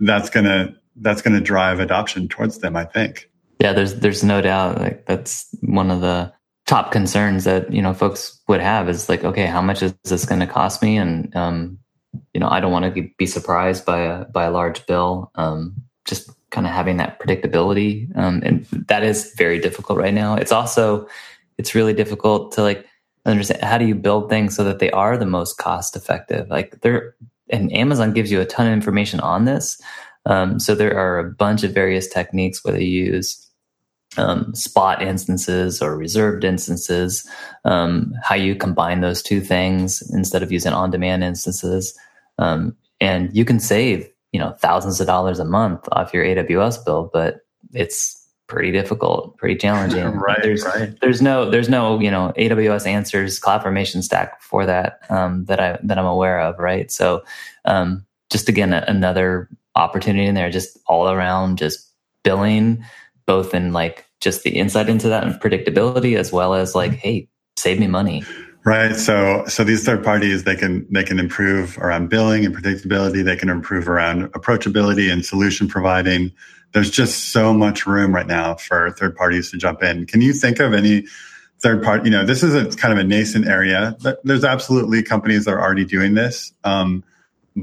That's 0.00 0.30
going 0.30 0.46
to, 0.46 0.74
that's 1.00 1.22
going 1.22 1.34
to 1.34 1.40
drive 1.40 1.80
adoption 1.80 2.28
towards 2.28 2.58
them, 2.58 2.76
I 2.76 2.84
think. 2.84 3.30
Yeah, 3.60 3.72
there's, 3.72 3.96
there's 3.96 4.22
no 4.22 4.40
doubt 4.40 4.78
like 4.78 5.06
that's 5.06 5.48
one 5.62 5.90
of 5.90 6.00
the 6.00 6.32
top 6.66 6.92
concerns 6.92 7.44
that, 7.44 7.72
you 7.72 7.82
know, 7.82 7.94
folks 7.94 8.40
would 8.46 8.60
have 8.60 8.88
is 8.88 9.08
like, 9.08 9.24
okay, 9.24 9.46
how 9.46 9.62
much 9.62 9.82
is 9.82 9.94
this 10.04 10.24
going 10.24 10.40
to 10.40 10.46
cost 10.46 10.82
me? 10.82 10.96
And, 10.96 11.34
um, 11.34 11.78
you 12.34 12.40
know, 12.40 12.48
I 12.48 12.60
don't 12.60 12.72
want 12.72 12.94
to 12.94 13.08
be 13.16 13.26
surprised 13.26 13.84
by 13.84 14.00
a, 14.00 14.24
by 14.26 14.44
a 14.44 14.50
large 14.50 14.86
bill. 14.86 15.30
Um, 15.34 15.74
just 16.04 16.30
kind 16.50 16.66
of 16.66 16.72
having 16.72 16.96
that 16.96 17.18
predictability. 17.20 18.16
Um, 18.16 18.42
and 18.44 18.64
that 18.88 19.02
is 19.02 19.34
very 19.36 19.58
difficult 19.58 19.98
right 19.98 20.14
now. 20.14 20.34
It's 20.34 20.52
also, 20.52 21.06
it's 21.58 21.74
really 21.74 21.92
difficult 21.92 22.52
to 22.52 22.62
like 22.62 22.86
understand 23.26 23.62
how 23.62 23.78
do 23.78 23.86
you 23.86 23.94
build 23.94 24.30
things 24.30 24.56
so 24.56 24.64
that 24.64 24.78
they 24.78 24.90
are 24.90 25.18
the 25.18 25.26
most 25.26 25.58
cost 25.58 25.96
effective? 25.96 26.48
Like 26.48 26.80
there, 26.80 27.14
and 27.50 27.72
Amazon 27.72 28.12
gives 28.12 28.30
you 28.30 28.40
a 28.40 28.46
ton 28.46 28.66
of 28.66 28.72
information 28.72 29.20
on 29.20 29.44
this. 29.44 29.80
Um, 30.26 30.58
so 30.58 30.74
there 30.74 30.96
are 30.96 31.18
a 31.18 31.30
bunch 31.32 31.62
of 31.62 31.72
various 31.72 32.06
techniques, 32.08 32.64
whether 32.64 32.82
you 32.82 33.04
use 33.04 33.48
um, 34.16 34.54
spot 34.54 35.02
instances 35.02 35.80
or 35.82 35.96
reserved 35.96 36.44
instances, 36.44 37.28
um, 37.64 38.12
how 38.22 38.34
you 38.34 38.54
combine 38.56 39.00
those 39.00 39.22
two 39.22 39.40
things 39.40 40.02
instead 40.12 40.42
of 40.42 40.52
using 40.52 40.72
on 40.72 40.90
demand 40.90 41.24
instances. 41.24 41.96
Um, 42.38 42.76
and 43.00 43.34
you 43.36 43.44
can 43.44 43.60
save 43.60 44.08
you 44.32 44.40
know 44.40 44.52
thousands 44.52 45.00
of 45.00 45.06
dollars 45.06 45.38
a 45.38 45.44
month 45.44 45.88
off 45.92 46.12
your 46.12 46.24
AWS 46.24 46.84
bill, 46.84 47.10
but 47.12 47.40
it's 47.72 48.18
pretty 48.46 48.72
difficult, 48.72 49.36
pretty 49.36 49.56
challenging. 49.56 50.04
right, 50.18 50.38
there's, 50.42 50.64
right. 50.64 50.98
There's 51.00 51.22
no, 51.22 51.50
there's 51.50 51.68
no, 51.68 52.00
you 52.00 52.10
know, 52.10 52.32
AWS 52.36 52.86
answers 52.86 53.38
CloudFormation 53.38 54.02
stack 54.02 54.40
for 54.42 54.66
that 54.66 55.00
um, 55.10 55.44
that 55.44 55.60
I 55.60 55.78
that 55.82 55.98
I'm 55.98 56.06
aware 56.06 56.40
of. 56.40 56.58
Right, 56.58 56.90
so 56.90 57.22
um, 57.64 58.04
just 58.30 58.48
again 58.48 58.72
a, 58.72 58.84
another 58.88 59.48
opportunity 59.78 60.26
in 60.26 60.34
there, 60.34 60.50
just 60.50 60.78
all 60.86 61.08
around, 61.08 61.58
just 61.58 61.92
billing, 62.24 62.84
both 63.26 63.54
in 63.54 63.72
like 63.72 64.04
just 64.20 64.42
the 64.42 64.50
insight 64.50 64.88
into 64.88 65.08
that 65.08 65.24
and 65.24 65.34
predictability, 65.40 66.16
as 66.16 66.32
well 66.32 66.54
as 66.54 66.74
like, 66.74 66.92
hey, 66.92 67.28
save 67.56 67.78
me 67.78 67.86
money. 67.86 68.24
Right. 68.64 68.94
So, 68.96 69.44
so 69.46 69.64
these 69.64 69.84
third 69.84 70.04
parties, 70.04 70.44
they 70.44 70.56
can, 70.56 70.86
they 70.92 71.04
can 71.04 71.18
improve 71.18 71.78
around 71.78 72.10
billing 72.10 72.44
and 72.44 72.54
predictability. 72.54 73.24
They 73.24 73.36
can 73.36 73.48
improve 73.48 73.88
around 73.88 74.30
approachability 74.32 75.10
and 75.10 75.24
solution 75.24 75.68
providing. 75.68 76.32
There's 76.72 76.90
just 76.90 77.32
so 77.32 77.54
much 77.54 77.86
room 77.86 78.14
right 78.14 78.26
now 78.26 78.56
for 78.56 78.90
third 78.90 79.16
parties 79.16 79.50
to 79.52 79.56
jump 79.56 79.82
in. 79.82 80.04
Can 80.06 80.20
you 80.20 80.34
think 80.34 80.60
of 80.60 80.74
any 80.74 81.06
third 81.60 81.82
party? 81.82 82.10
You 82.10 82.10
know, 82.10 82.26
this 82.26 82.42
is 82.42 82.54
a 82.54 82.76
kind 82.76 82.92
of 82.92 82.98
a 82.98 83.04
nascent 83.04 83.46
area. 83.46 83.96
There's 84.24 84.44
absolutely 84.44 85.02
companies 85.02 85.46
that 85.46 85.52
are 85.52 85.62
already 85.62 85.86
doing 85.86 86.14
this. 86.14 86.52
Um, 86.64 87.04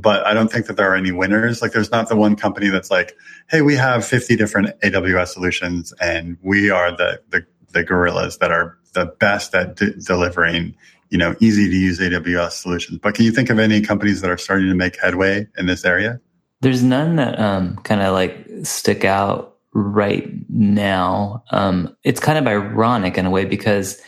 but 0.02 0.26
I 0.26 0.34
don't 0.34 0.52
think 0.52 0.68
that 0.68 0.78
there 0.78 0.92
are 0.92 0.96
any 0.96 1.12
winners. 1.12 1.62
Like 1.62 1.72
there's 1.72 1.92
not 1.92 2.10
the 2.10 2.16
one 2.16 2.36
company 2.36 2.70
that's 2.70 2.92
like, 2.92 3.16
Hey, 3.50 3.62
we 3.62 3.76
have 3.76 4.06
50 4.06 4.36
different 4.36 4.80
AWS 4.82 5.30
solutions 5.30 5.94
and 6.02 6.38
we 6.42 6.70
are 6.70 6.92
the, 6.92 7.22
the, 7.30 7.46
the 7.72 7.84
gorillas 7.84 8.38
that 8.40 8.52
are 8.52 8.78
the 8.94 9.06
best 9.06 9.54
at 9.56 9.76
d- 9.76 9.94
delivering, 10.06 10.76
you 11.10 11.18
know, 11.18 11.36
easy 11.40 11.70
to 11.70 11.76
use 11.76 12.00
AWS 12.00 12.52
solutions. 12.52 13.00
But 13.02 13.16
can 13.16 13.26
you 13.26 13.32
think 13.32 13.50
of 13.50 13.60
any 13.60 13.82
companies 13.82 14.22
that 14.22 14.30
are 14.30 14.38
starting 14.38 14.68
to 14.68 14.76
make 14.76 15.00
headway 15.00 15.48
in 15.58 15.66
this 15.66 15.86
area? 15.86 16.20
There's 16.62 16.84
none 16.84 17.18
that 17.18 17.40
um, 17.40 17.78
kind 17.78 18.02
of 18.02 18.14
like 18.14 18.48
stick 18.64 19.06
out 19.06 19.58
right 19.74 20.30
now. 20.50 21.44
Um, 21.52 21.96
it's 22.04 22.20
kind 22.20 22.38
of 22.38 22.48
ironic 22.48 23.18
in 23.18 23.26
a 23.26 23.30
way 23.30 23.46
because, 23.46 24.02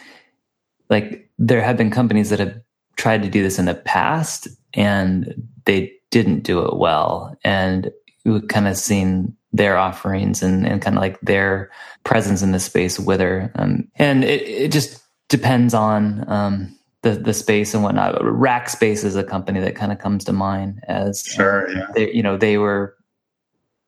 like, 0.90 1.30
there 1.38 1.62
have 1.62 1.78
been 1.78 1.92
companies 1.92 2.30
that 2.30 2.40
have 2.40 2.60
tried 2.96 3.22
to 3.22 3.30
do 3.30 3.44
this 3.44 3.60
in 3.60 3.66
the 3.66 3.76
past 3.76 4.48
and 4.78 5.34
they 5.66 5.92
didn't 6.12 6.44
do 6.44 6.64
it 6.64 6.78
well, 6.78 7.38
and 7.44 7.92
we've 8.24 8.48
kind 8.48 8.68
of 8.68 8.78
seen 8.78 9.36
their 9.52 9.78
offerings 9.78 10.44
and, 10.44 10.66
and 10.68 10.82
kind 10.82 10.96
of 10.96 11.02
like 11.02 11.20
their 11.22 11.72
presence 12.04 12.42
in 12.42 12.52
the 12.52 12.60
space 12.60 13.00
wither. 13.00 13.52
Um, 13.56 13.88
and 13.96 14.24
it, 14.24 14.42
it 14.44 14.72
just 14.72 15.02
depends 15.30 15.74
on 15.74 16.30
um, 16.30 16.78
the 17.02 17.12
the 17.12 17.34
space 17.34 17.74
and 17.74 17.84
whatnot. 17.84 18.16
Rackspace 18.22 19.04
is 19.04 19.16
a 19.16 19.24
company 19.24 19.60
that 19.62 19.76
kind 19.76 19.92
of 19.92 20.00
comes 20.00 20.24
to 20.26 20.34
mind 20.34 20.84
as 20.88 21.24
sure, 21.24 21.70
yeah. 21.70 21.88
They, 21.94 22.14
you 22.14 22.24
know, 22.24 22.38
they 22.38 22.58
were, 22.58 22.96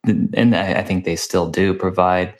and 0.06 0.56
I, 0.56 0.76
I 0.76 0.84
think 0.84 1.06
they 1.06 1.16
still 1.16 1.50
do 1.50 1.74
provide 1.74 2.36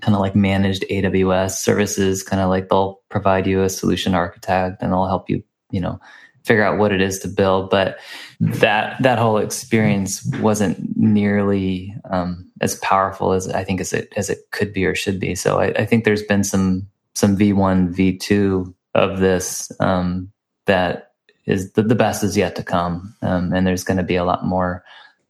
kind 0.00 0.14
of 0.14 0.20
like 0.20 0.34
managed 0.34 0.84
AWS 0.90 1.52
services. 1.52 2.22
Kind 2.22 2.42
of 2.42 2.48
like 2.48 2.68
they'll 2.68 3.00
provide 3.08 3.46
you 3.46 3.62
a 3.62 3.68
solution 3.68 4.14
architect 4.14 4.82
and 4.82 4.92
they'll 4.92 5.06
help 5.06 5.30
you, 5.30 5.42
you 5.70 5.80
know, 5.80 6.00
figure 6.44 6.64
out 6.64 6.78
what 6.78 6.92
it 6.92 7.00
is 7.00 7.18
to 7.20 7.28
build. 7.28 7.70
But 7.70 7.98
that 8.40 9.00
that 9.02 9.18
whole 9.18 9.38
experience 9.38 10.24
wasn't 10.40 10.96
nearly 10.96 11.94
um, 12.10 12.50
as 12.60 12.76
powerful 12.76 13.32
as 13.32 13.48
I 13.48 13.64
think 13.64 13.80
as 13.80 13.92
it 13.92 14.12
as 14.16 14.30
it 14.30 14.50
could 14.50 14.72
be 14.72 14.86
or 14.86 14.94
should 14.94 15.20
be. 15.20 15.34
So 15.34 15.60
I, 15.60 15.66
I 15.66 15.86
think 15.86 16.04
there's 16.04 16.22
been 16.22 16.44
some 16.44 16.86
some 17.14 17.36
V1, 17.36 17.94
V2 17.94 18.74
of 18.94 19.18
this 19.18 19.70
um, 19.80 20.32
that 20.66 21.12
is 21.46 21.72
the, 21.72 21.82
the, 21.82 21.94
best 21.94 22.22
is 22.22 22.36
yet 22.36 22.56
to 22.56 22.62
come, 22.62 23.14
um, 23.22 23.52
and 23.52 23.66
there's 23.66 23.84
going 23.84 23.96
to 23.96 24.02
be 24.02 24.16
a 24.16 24.24
lot 24.24 24.44
more, 24.44 24.84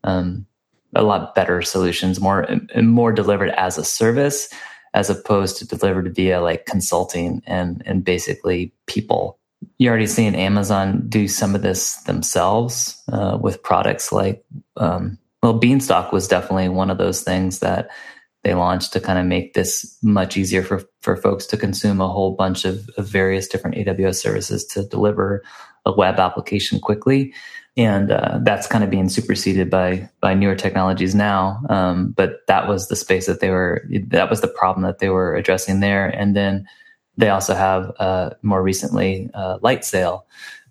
um, 0.04 0.46
a 0.94 1.02
lot 1.02 1.34
better 1.34 1.62
solutions, 1.62 2.20
more 2.20 2.46
more 2.80 3.12
delivered 3.12 3.50
as 3.50 3.78
a 3.78 3.84
service 3.84 4.48
as 4.92 5.08
opposed 5.08 5.56
to 5.56 5.66
delivered 5.66 6.14
via 6.14 6.40
like 6.40 6.66
consulting 6.66 7.42
and 7.46 7.82
and 7.86 8.04
basically 8.04 8.72
people 8.86 9.39
you're 9.78 9.90
already 9.90 10.06
seeing 10.06 10.34
Amazon 10.34 11.06
do 11.08 11.28
some 11.28 11.54
of 11.54 11.62
this 11.62 11.96
themselves 12.02 13.02
uh, 13.12 13.38
with 13.40 13.62
products 13.62 14.12
like, 14.12 14.44
um, 14.76 15.18
well, 15.42 15.54
Beanstalk 15.54 16.12
was 16.12 16.28
definitely 16.28 16.68
one 16.68 16.90
of 16.90 16.98
those 16.98 17.22
things 17.22 17.60
that 17.60 17.90
they 18.42 18.54
launched 18.54 18.92
to 18.92 19.00
kind 19.00 19.18
of 19.18 19.26
make 19.26 19.54
this 19.54 19.98
much 20.02 20.36
easier 20.36 20.62
for, 20.62 20.82
for 21.00 21.16
folks 21.16 21.46
to 21.46 21.56
consume 21.56 22.00
a 22.00 22.08
whole 22.08 22.32
bunch 22.32 22.64
of, 22.64 22.88
of 22.96 23.06
various 23.06 23.46
different 23.46 23.76
AWS 23.76 24.16
services 24.16 24.64
to 24.66 24.86
deliver 24.86 25.42
a 25.84 25.92
web 25.92 26.18
application 26.18 26.80
quickly. 26.80 27.34
And 27.76 28.10
uh, 28.10 28.40
that's 28.42 28.66
kind 28.66 28.82
of 28.82 28.90
being 28.90 29.08
superseded 29.08 29.70
by 29.70 30.10
by 30.20 30.34
newer 30.34 30.56
technologies 30.56 31.14
now. 31.14 31.62
Um, 31.70 32.12
but 32.12 32.40
that 32.48 32.66
was 32.66 32.88
the 32.88 32.96
space 32.96 33.26
that 33.26 33.40
they 33.40 33.50
were. 33.50 33.86
That 34.08 34.28
was 34.28 34.40
the 34.40 34.48
problem 34.48 34.84
that 34.84 34.98
they 34.98 35.08
were 35.08 35.34
addressing 35.36 35.80
there. 35.80 36.08
And 36.08 36.34
then 36.34 36.66
they 37.20 37.28
also 37.28 37.54
have 37.54 37.92
uh, 37.98 38.30
more 38.42 38.62
recently 38.62 39.30
uh, 39.34 39.58
Lightsail 39.58 40.22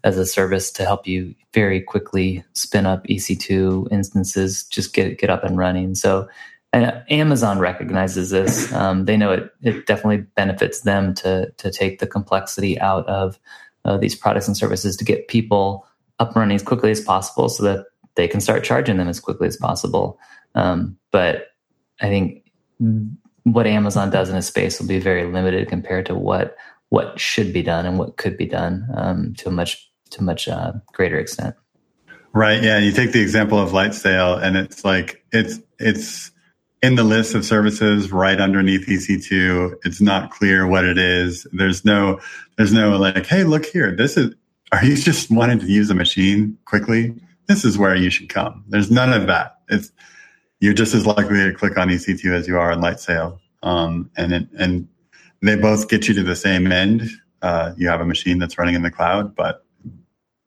as 0.04 0.18
a 0.18 0.26
service 0.26 0.72
to 0.72 0.86
help 0.86 1.06
you 1.06 1.36
very 1.54 1.82
quickly 1.82 2.44
spin 2.54 2.86
up 2.86 3.06
EC2 3.08 3.92
instances, 3.92 4.64
just 4.64 4.94
get 4.94 5.18
get 5.18 5.30
up 5.30 5.44
and 5.44 5.58
running. 5.58 5.96
So 5.96 6.28
and 6.72 7.04
Amazon 7.10 7.60
recognizes 7.60 8.30
this. 8.30 8.72
Um, 8.74 9.06
they 9.06 9.18
know 9.18 9.32
it 9.32 9.52
it 9.62 9.86
definitely 9.86 10.26
benefits 10.36 10.82
them 10.82 11.14
to 11.16 11.52
to 11.58 11.72
take 11.72 12.00
the 12.00 12.08
complexity 12.08 12.80
out 12.80 13.08
of 13.08 13.40
uh, 13.86 13.98
these 13.98 14.16
products 14.16 14.48
and 14.48 14.58
services 14.58 14.96
to 14.98 15.06
get 15.06 15.28
people 15.28 15.86
up 16.20 16.30
and 16.30 16.38
running 16.38 16.56
as 16.56 16.64
quickly 16.64 16.92
as 16.92 17.02
possible, 17.02 17.50
so 17.50 17.64
that 17.64 17.86
they 18.16 18.28
can 18.28 18.42
start 18.42 18.64
charging 18.64 18.98
them 18.98 19.08
as 19.08 19.20
quickly 19.20 19.48
as 19.48 19.58
possible. 19.58 20.20
Um, 20.56 20.98
but 21.12 21.48
I 22.02 22.08
think 22.08 22.44
what 23.44 23.68
Amazon 23.68 24.10
does 24.10 24.30
in 24.30 24.36
a 24.36 24.42
space 24.42 24.80
will 24.80 24.88
be 24.88 25.00
very 25.00 25.26
limited 25.26 25.68
compared 25.68 26.06
to 26.08 26.16
what 26.16 26.56
what 26.90 27.20
should 27.20 27.54
be 27.54 27.62
done 27.62 27.86
and 27.86 28.00
what 28.00 28.18
could 28.18 28.36
be 28.36 28.48
done 28.48 28.88
um, 28.96 29.34
to 29.36 29.50
a 29.50 29.52
much 29.52 29.90
to 30.12 30.24
much 30.24 30.48
uh, 30.48 30.74
greater 30.94 31.20
extent. 31.20 31.56
Right. 32.34 32.62
Yeah. 32.62 32.78
You 32.78 32.92
take 32.92 33.12
the 33.12 33.22
example 33.22 33.60
of 33.60 33.72
Lightsail, 33.72 34.42
and 34.42 34.58
it's 34.58 34.86
like 34.86 35.24
it's 35.32 35.60
it's 35.80 36.32
in 36.82 36.96
the 36.96 37.04
list 37.04 37.36
of 37.36 37.44
services 37.44 38.12
right 38.12 38.40
underneath 38.40 38.88
EC2. 38.88 39.80
It's 39.84 40.00
not 40.02 40.32
clear 40.32 40.68
what 40.68 40.86
it 40.86 40.98
is. 40.98 41.48
There's 41.52 41.84
no 41.84 42.20
there's 42.58 42.74
no 42.74 42.98
like, 42.98 43.26
hey, 43.26 43.44
look 43.44 43.66
here. 43.66 43.96
This 43.96 44.18
is. 44.18 44.34
Are 44.72 44.86
you 44.86 44.96
just 44.96 45.32
wanting 45.32 45.58
to 45.60 45.66
use 45.66 45.90
a 45.90 45.96
machine 45.96 46.56
quickly? 46.66 47.16
This 47.48 47.66
is 47.66 47.80
where 47.80 47.96
you 47.96 48.12
should 48.12 48.30
come. 48.30 48.64
There's 48.68 48.92
none 48.92 49.12
of 49.14 49.26
that. 49.26 49.58
It's 49.68 49.92
you're 50.60 50.74
just 50.74 50.94
as 50.94 51.06
likely 51.06 51.38
to 51.38 51.54
click 51.54 51.78
on 51.78 51.90
EC2 51.90 52.32
as 52.34 52.48
you 52.48 52.58
are 52.58 52.72
on 52.72 52.82
Lightsail. 52.82 53.40
Um, 53.64 54.10
and 54.16 54.34
it, 54.34 54.48
and 54.58 54.88
they 55.42 55.56
both 55.56 55.90
get 55.90 56.08
you 56.08 56.14
to 56.16 56.24
the 56.24 56.36
same 56.36 56.72
end. 56.72 57.10
Uh, 57.42 57.74
you 57.78 57.88
have 57.88 58.02
a 58.02 58.06
machine 58.06 58.40
that's 58.40 58.58
running 58.58 58.76
in 58.76 58.82
the 58.82 58.92
cloud, 58.92 59.36
but 59.36 59.66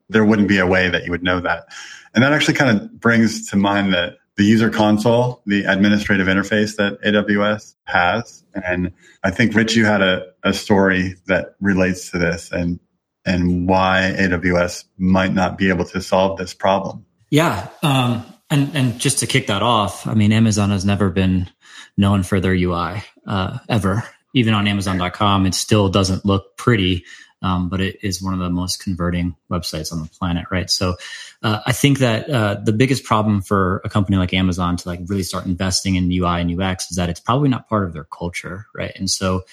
there 0.09 0.23
wouldn't 0.23 0.47
be 0.47 0.59
a 0.59 0.67
way 0.67 0.89
that 0.89 1.05
you 1.05 1.11
would 1.11 1.23
know 1.23 1.39
that. 1.39 1.65
And 2.13 2.23
that 2.23 2.33
actually 2.33 2.53
kind 2.53 2.77
of 2.77 2.99
brings 2.99 3.49
to 3.49 3.55
mind 3.55 3.93
that 3.93 4.17
the 4.35 4.43
user 4.43 4.69
console, 4.69 5.41
the 5.45 5.65
administrative 5.65 6.27
interface 6.27 6.75
that 6.77 7.01
AWS 7.01 7.75
has. 7.85 8.43
And 8.53 8.91
I 9.23 9.31
think 9.31 9.55
Rich, 9.55 9.75
you 9.75 9.85
had 9.85 10.01
a, 10.01 10.25
a 10.43 10.53
story 10.53 11.15
that 11.27 11.55
relates 11.59 12.11
to 12.11 12.17
this 12.17 12.51
and, 12.51 12.79
and 13.25 13.67
why 13.67 14.15
AWS 14.17 14.85
might 14.97 15.33
not 15.33 15.57
be 15.57 15.69
able 15.69 15.85
to 15.85 16.01
solve 16.01 16.37
this 16.37 16.53
problem. 16.53 17.05
Yeah. 17.29 17.67
Um, 17.81 18.25
and, 18.53 18.75
and 18.75 18.99
just 18.99 19.19
to 19.19 19.27
kick 19.27 19.47
that 19.47 19.63
off, 19.63 20.05
I 20.05 20.13
mean, 20.13 20.31
Amazon 20.31 20.69
has 20.69 20.85
never 20.85 21.09
been 21.09 21.49
known 21.97 22.21
for 22.21 22.39
their 22.39 22.53
UI 22.53 23.03
uh, 23.25 23.57
ever. 23.67 24.03
Even 24.35 24.53
on 24.53 24.67
Amazon.com, 24.67 25.47
it 25.47 25.55
still 25.55 25.89
doesn't 25.89 26.23
look 26.23 26.55
pretty, 26.55 27.03
um, 27.43 27.69
but 27.69 27.81
it 27.81 27.99
is 28.01 28.21
one 28.21 28.33
of 28.33 28.39
the 28.39 28.49
most 28.49 28.81
converting 28.81 29.35
websites 29.51 29.91
on 29.91 30.01
the 30.01 30.09
planet, 30.09 30.45
right? 30.49 30.69
So, 30.69 30.95
uh, 31.43 31.59
I 31.65 31.73
think 31.73 31.99
that 31.99 32.29
uh, 32.29 32.55
the 32.63 32.73
biggest 32.73 33.03
problem 33.03 33.41
for 33.41 33.81
a 33.83 33.89
company 33.89 34.17
like 34.17 34.33
Amazon 34.33 34.77
to 34.77 34.87
like 34.87 35.01
really 35.07 35.23
start 35.23 35.45
investing 35.45 35.95
in 35.95 36.11
UI 36.11 36.41
and 36.41 36.59
UX 36.59 36.89
is 36.89 36.97
that 36.97 37.09
it's 37.09 37.19
probably 37.19 37.49
not 37.49 37.69
part 37.69 37.85
of 37.85 37.93
their 37.93 38.05
culture, 38.05 38.65
right? 38.73 38.93
And 38.95 39.09
so, 39.09 39.43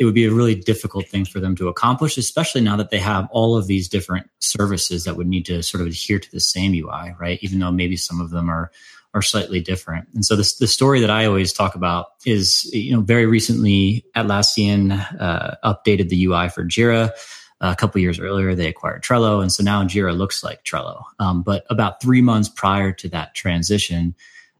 it 0.00 0.06
would 0.06 0.14
be 0.14 0.24
a 0.24 0.32
really 0.32 0.54
difficult 0.54 1.06
thing 1.08 1.26
for 1.26 1.40
them 1.40 1.54
to 1.56 1.68
accomplish, 1.68 2.16
especially 2.16 2.62
now 2.62 2.74
that 2.76 2.88
they 2.88 2.98
have 2.98 3.28
all 3.32 3.54
of 3.54 3.66
these 3.66 3.86
different 3.86 4.30
services 4.38 5.04
that 5.04 5.14
would 5.14 5.26
need 5.26 5.44
to 5.44 5.62
sort 5.62 5.82
of 5.82 5.88
adhere 5.88 6.18
to 6.18 6.30
the 6.32 6.40
same 6.40 6.72
UI, 6.72 7.14
right? 7.20 7.38
Even 7.42 7.58
though 7.58 7.70
maybe 7.70 7.96
some 7.96 8.18
of 8.18 8.30
them 8.30 8.48
are 8.48 8.70
are 9.14 9.22
slightly 9.22 9.60
different. 9.60 10.08
And 10.14 10.24
so 10.24 10.36
this, 10.36 10.56
the 10.56 10.66
story 10.66 11.00
that 11.00 11.10
I 11.10 11.24
always 11.26 11.52
talk 11.52 11.74
about 11.74 12.06
is, 12.24 12.70
you 12.72 12.92
know, 12.92 13.00
very 13.00 13.26
recently 13.26 14.04
Atlassian 14.16 14.92
uh, 15.20 15.56
updated 15.64 16.08
the 16.08 16.24
UI 16.26 16.48
for 16.48 16.64
Jira. 16.64 17.10
a 17.60 17.74
couple 17.74 18.00
years 18.00 18.20
earlier, 18.20 18.54
they 18.54 18.68
acquired 18.68 19.02
Trello, 19.02 19.42
and 19.42 19.52
so 19.52 19.62
now 19.62 19.82
Jira 19.84 20.16
looks 20.16 20.44
like 20.44 20.64
Trello. 20.64 21.02
Um, 21.18 21.42
but 21.42 21.64
about 21.70 22.00
three 22.00 22.22
months 22.22 22.48
prior 22.48 22.92
to 22.92 23.08
that 23.08 23.34
transition, 23.34 24.14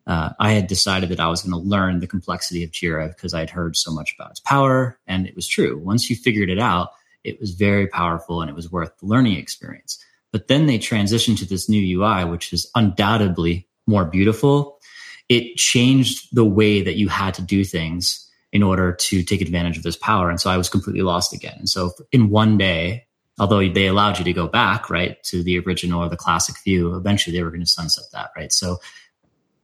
uh, 0.07 0.30
I 0.40 0.52
had 0.52 0.66
decided 0.66 1.11
that 1.11 1.21
I 1.21 1.28
was 1.28 1.42
going 1.42 1.52
to 1.52 1.69
learn 1.69 2.00
the 2.00 2.07
complexity 2.09 2.64
of 2.64 2.71
Jira 2.73 3.09
because 3.09 3.33
I'd 3.33 3.50
heard 3.50 3.76
so 3.76 3.92
much 3.92 4.14
about 4.19 4.33
its 4.33 4.40
power, 4.40 4.99
and 5.07 5.26
it 5.26 5.37
was 5.37 5.47
true. 5.47 5.78
Once 5.78 6.11
you 6.11 6.16
figured 6.16 6.50
it 6.50 6.59
out, 6.59 6.90
it 7.23 7.38
was 7.38 7.52
very 7.52 7.87
powerful 7.87 8.40
and 8.40 8.50
it 8.50 8.57
was 8.57 8.73
worth 8.73 8.97
the 8.99 9.07
learning 9.07 9.37
experience. 9.37 10.02
But 10.33 10.49
then 10.49 10.66
they 10.66 10.78
transitioned 10.78 11.38
to 11.38 11.45
this 11.45 11.69
new 11.69 12.00
UI, 12.00 12.25
which 12.25 12.52
is 12.52 12.71
undoubtedly 12.75 13.69
more 13.90 14.04
beautiful. 14.04 14.80
It 15.28 15.56
changed 15.56 16.35
the 16.35 16.44
way 16.44 16.82
that 16.82 16.97
you 16.97 17.09
had 17.09 17.35
to 17.35 17.42
do 17.42 17.64
things 17.64 18.26
in 18.52 18.62
order 18.62 18.92
to 18.92 19.23
take 19.23 19.40
advantage 19.40 19.76
of 19.76 19.82
this 19.82 19.97
power. 19.97 20.30
And 20.30 20.40
so 20.40 20.50
I 20.50 20.56
was 20.56 20.68
completely 20.68 21.02
lost 21.02 21.32
again. 21.32 21.54
And 21.59 21.68
so 21.68 21.92
in 22.11 22.30
one 22.30 22.59
day, 22.59 23.06
although 23.38 23.66
they 23.68 23.87
allowed 23.87 24.18
you 24.18 24.25
to 24.25 24.32
go 24.32 24.49
back, 24.49 24.90
right, 24.90 25.23
to 25.25 25.42
the 25.42 25.59
original 25.61 26.02
or 26.02 26.09
the 26.09 26.16
classic 26.16 26.56
view, 26.64 26.94
eventually 26.97 27.37
they 27.37 27.42
were 27.42 27.50
going 27.50 27.61
to 27.61 27.66
sunset 27.66 28.04
that, 28.12 28.30
right? 28.37 28.52
So 28.52 28.78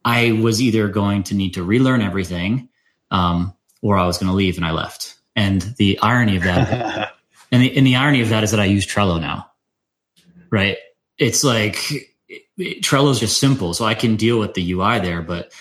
I 0.05 0.33
was 0.33 0.63
either 0.63 0.89
going 0.89 1.25
to 1.25 1.35
need 1.35 1.55
to 1.55 1.65
relearn 1.65 2.01
everything, 2.01 2.69
um, 3.11 3.55
or 3.83 3.99
I 3.99 4.07
was 4.07 4.19
going 4.19 4.29
to 4.29 4.37
leave, 4.37 4.57
and 4.57 4.65
I 4.65 4.71
left. 4.71 5.17
And 5.35 5.63
the 5.79 5.99
irony 6.01 6.37
of 6.37 6.45
that, 6.45 7.13
and 7.53 7.63
the, 7.63 7.77
and 7.77 7.87
the 7.87 7.97
irony 7.97 8.23
of 8.23 8.29
that 8.29 8.45
is 8.45 8.53
that 8.53 8.61
I 8.61 8.67
use 8.67 8.87
Trello 8.87 9.21
now, 9.21 9.51
right? 10.51 10.79
It's 11.19 11.43
like 11.43 12.16
Trello 12.59 13.11
is 13.11 13.21
just 13.21 13.39
simple, 13.39 13.75
so 13.75 13.85
I 13.85 13.95
can 13.95 14.17
deal 14.17 14.39
with 14.39 14.55
the 14.55 14.73
UI 14.73 14.99
there, 14.99 15.23
but 15.23 15.53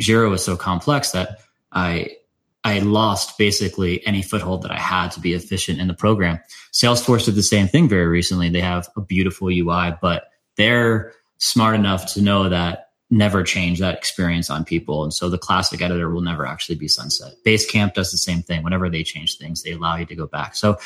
Jira 0.00 0.28
was 0.30 0.44
so 0.44 0.56
complex 0.56 1.12
that 1.12 1.38
I 1.72 2.16
I 2.62 2.80
lost 2.80 3.38
basically 3.38 4.06
any 4.06 4.22
foothold 4.22 4.62
that 4.62 4.70
I 4.70 4.78
had 4.78 5.08
to 5.12 5.20
be 5.20 5.32
efficient 5.32 5.80
in 5.80 5.88
the 5.88 5.94
program. 5.94 6.40
Salesforce 6.72 7.24
did 7.24 7.34
the 7.34 7.42
same 7.42 7.68
thing 7.68 7.88
very 7.88 8.06
recently. 8.06 8.50
They 8.50 8.60
have 8.60 8.88
a 8.96 9.00
beautiful 9.00 9.48
UI, 9.48 9.96
but 10.00 10.24
they're 10.56 11.14
smart 11.38 11.74
enough 11.74 12.12
to 12.14 12.22
know 12.22 12.50
that 12.50 12.90
never 13.08 13.42
change 13.42 13.80
that 13.80 13.96
experience 13.96 14.50
on 14.50 14.64
people. 14.64 15.02
And 15.02 15.12
so 15.12 15.28
the 15.28 15.38
classic 15.38 15.80
editor 15.80 16.10
will 16.10 16.20
never 16.20 16.46
actually 16.46 16.76
be 16.76 16.86
sunset. 16.86 17.32
Basecamp 17.44 17.94
does 17.94 18.12
the 18.12 18.18
same 18.18 18.42
thing. 18.42 18.62
Whenever 18.62 18.88
they 18.88 19.02
change 19.02 19.38
things, 19.38 19.62
they 19.62 19.72
allow 19.72 19.96
you 19.96 20.06
to 20.06 20.14
go 20.14 20.26
back. 20.26 20.54
So 20.54 20.78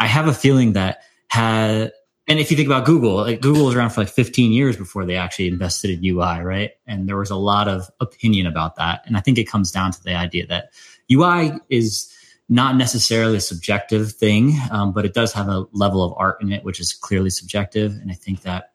I 0.00 0.06
have 0.06 0.26
a 0.26 0.32
feeling 0.32 0.72
that 0.72 1.02
had, 1.28 1.92
and 2.28 2.38
if 2.38 2.50
you 2.50 2.56
think 2.56 2.68
about 2.68 2.84
Google, 2.84 3.16
like 3.16 3.40
Google 3.40 3.64
was 3.64 3.74
around 3.74 3.90
for 3.90 4.02
like 4.02 4.10
15 4.10 4.52
years 4.52 4.76
before 4.76 5.06
they 5.06 5.16
actually 5.16 5.48
invested 5.48 5.90
in 5.90 6.04
UI, 6.04 6.40
right? 6.42 6.72
And 6.86 7.08
there 7.08 7.16
was 7.16 7.30
a 7.30 7.36
lot 7.36 7.68
of 7.68 7.90
opinion 8.00 8.46
about 8.46 8.76
that. 8.76 9.00
And 9.06 9.16
I 9.16 9.20
think 9.20 9.38
it 9.38 9.44
comes 9.44 9.70
down 9.70 9.92
to 9.92 10.02
the 10.02 10.14
idea 10.14 10.46
that 10.46 10.72
UI 11.10 11.52
is 11.70 12.12
not 12.50 12.76
necessarily 12.76 13.38
a 13.38 13.40
subjective 13.40 14.12
thing, 14.12 14.58
um, 14.70 14.92
but 14.92 15.06
it 15.06 15.14
does 15.14 15.32
have 15.32 15.48
a 15.48 15.66
level 15.72 16.02
of 16.02 16.12
art 16.18 16.42
in 16.42 16.52
it, 16.52 16.64
which 16.64 16.80
is 16.80 16.92
clearly 16.92 17.30
subjective. 17.30 17.92
And 17.92 18.10
I 18.10 18.14
think 18.14 18.42
that 18.42 18.72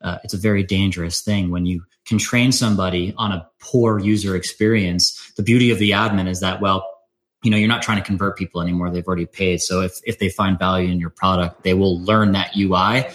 uh, 0.00 0.18
it's 0.22 0.34
a 0.34 0.38
very 0.38 0.62
dangerous 0.62 1.20
thing 1.20 1.50
when 1.50 1.66
you 1.66 1.84
can 2.04 2.18
train 2.18 2.52
somebody 2.52 3.14
on 3.16 3.32
a 3.32 3.48
poor 3.60 3.98
user 3.98 4.36
experience. 4.36 5.32
The 5.36 5.42
beauty 5.42 5.72
of 5.72 5.78
the 5.78 5.90
admin 5.90 6.28
is 6.28 6.40
that, 6.40 6.60
well, 6.60 6.91
you 7.42 7.50
know, 7.50 7.56
you're 7.56 7.68
not 7.68 7.82
trying 7.82 7.98
to 7.98 8.04
convert 8.04 8.38
people 8.38 8.60
anymore. 8.60 8.90
They've 8.90 9.06
already 9.06 9.26
paid. 9.26 9.60
So 9.60 9.80
if, 9.80 10.00
if 10.04 10.18
they 10.18 10.28
find 10.28 10.58
value 10.58 10.90
in 10.90 11.00
your 11.00 11.10
product, 11.10 11.64
they 11.64 11.74
will 11.74 12.00
learn 12.00 12.32
that 12.32 12.56
UI. 12.56 13.06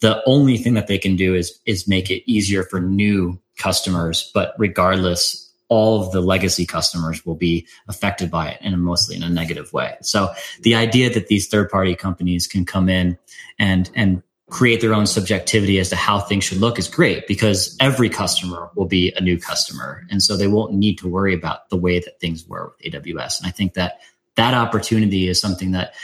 The 0.00 0.22
only 0.26 0.58
thing 0.58 0.74
that 0.74 0.86
they 0.86 0.98
can 0.98 1.16
do 1.16 1.34
is, 1.34 1.58
is 1.66 1.88
make 1.88 2.10
it 2.10 2.22
easier 2.30 2.62
for 2.62 2.80
new 2.80 3.40
customers. 3.58 4.30
But 4.32 4.54
regardless, 4.58 5.40
all 5.68 6.04
of 6.04 6.12
the 6.12 6.20
legacy 6.20 6.66
customers 6.66 7.24
will 7.26 7.34
be 7.34 7.66
affected 7.88 8.30
by 8.30 8.48
it 8.50 8.58
and 8.60 8.80
mostly 8.82 9.16
in 9.16 9.22
a 9.22 9.28
negative 9.28 9.72
way. 9.72 9.96
So 10.02 10.32
the 10.60 10.74
idea 10.74 11.12
that 11.12 11.28
these 11.28 11.48
third 11.48 11.70
party 11.70 11.94
companies 11.94 12.46
can 12.46 12.64
come 12.64 12.88
in 12.88 13.18
and, 13.58 13.90
and 13.94 14.22
create 14.50 14.80
their 14.80 14.94
own 14.94 15.06
subjectivity 15.06 15.78
as 15.78 15.88
to 15.88 15.96
how 15.96 16.20
things 16.20 16.44
should 16.44 16.58
look 16.58 16.78
is 16.78 16.88
great 16.88 17.26
because 17.26 17.76
every 17.80 18.10
customer 18.10 18.70
will 18.74 18.86
be 18.86 19.12
a 19.16 19.20
new 19.20 19.38
customer. 19.38 20.06
And 20.10 20.22
so 20.22 20.36
they 20.36 20.48
won't 20.48 20.74
need 20.74 20.98
to 20.98 21.08
worry 21.08 21.34
about 21.34 21.70
the 21.70 21.76
way 21.76 21.98
that 21.98 22.20
things 22.20 22.46
were 22.46 22.72
with 22.82 22.92
AWS. 22.92 23.40
And 23.40 23.46
I 23.46 23.50
think 23.50 23.74
that 23.74 24.00
that 24.36 24.54
opportunity 24.54 25.28
is 25.28 25.40
something 25.40 25.72
that 25.72 25.94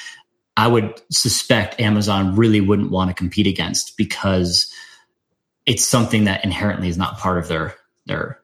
I 0.57 0.68
would 0.68 1.00
suspect 1.11 1.81
Amazon 1.81 2.35
really 2.35 2.61
wouldn't 2.61 2.90
want 2.90 3.11
to 3.11 3.14
compete 3.14 3.46
against 3.46 3.96
because 3.96 4.72
it's 5.66 5.87
something 5.87 6.24
that 6.24 6.42
inherently 6.42 6.88
is 6.88 6.96
not 6.96 7.18
part 7.18 7.38
of 7.38 7.48
their, 7.48 7.74
their 8.07 8.40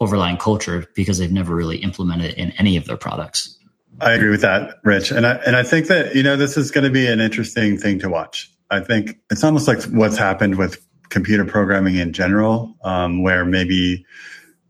overlying 0.00 0.36
culture 0.36 0.86
because 0.94 1.18
they've 1.18 1.32
never 1.32 1.54
really 1.54 1.78
implemented 1.78 2.32
it 2.32 2.38
in 2.38 2.50
any 2.52 2.76
of 2.76 2.84
their 2.84 2.96
products. 2.96 3.58
I 4.00 4.12
agree 4.12 4.30
with 4.30 4.42
that, 4.42 4.76
Rich. 4.84 5.10
And 5.10 5.26
I, 5.26 5.34
and 5.46 5.56
I 5.56 5.62
think 5.62 5.88
that, 5.88 6.14
you 6.14 6.22
know, 6.22 6.36
this 6.36 6.56
is 6.56 6.70
going 6.70 6.84
to 6.84 6.90
be 6.90 7.06
an 7.06 7.20
interesting 7.20 7.76
thing 7.76 7.98
to 8.00 8.08
watch 8.08 8.50
I 8.70 8.80
think 8.80 9.18
it's 9.30 9.42
almost 9.42 9.66
like 9.66 9.82
what's 9.84 10.16
happened 10.16 10.56
with 10.56 10.86
computer 11.08 11.44
programming 11.44 11.96
in 11.96 12.12
general, 12.12 12.76
um, 12.82 13.22
where 13.22 13.44
maybe 13.44 14.04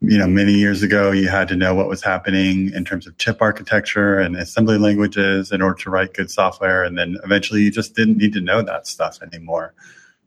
you 0.01 0.17
know 0.17 0.27
many 0.27 0.55
years 0.55 0.83
ago 0.83 1.11
you 1.11 1.29
had 1.29 1.49
to 1.49 1.57
know 1.57 1.75
what 1.75 1.87
was 1.87 2.03
happening 2.03 2.73
in 2.73 2.85
terms 2.85 3.07
of 3.07 3.19
chip 3.19 3.43
architecture 3.43 4.19
and 4.19 4.35
assembly 4.37 4.79
languages 4.79 5.53
in 5.53 5.61
order 5.61 5.79
to 5.83 5.91
write 5.91 6.15
good 6.15 6.31
software, 6.31 6.83
and 6.83 6.97
then 6.97 7.19
eventually 7.25 7.61
you 7.61 7.71
just 7.71 7.95
didn't 7.95 8.17
need 8.17 8.33
to 8.33 8.41
know 8.41 8.63
that 8.63 8.87
stuff 8.87 9.21
anymore. 9.23 9.75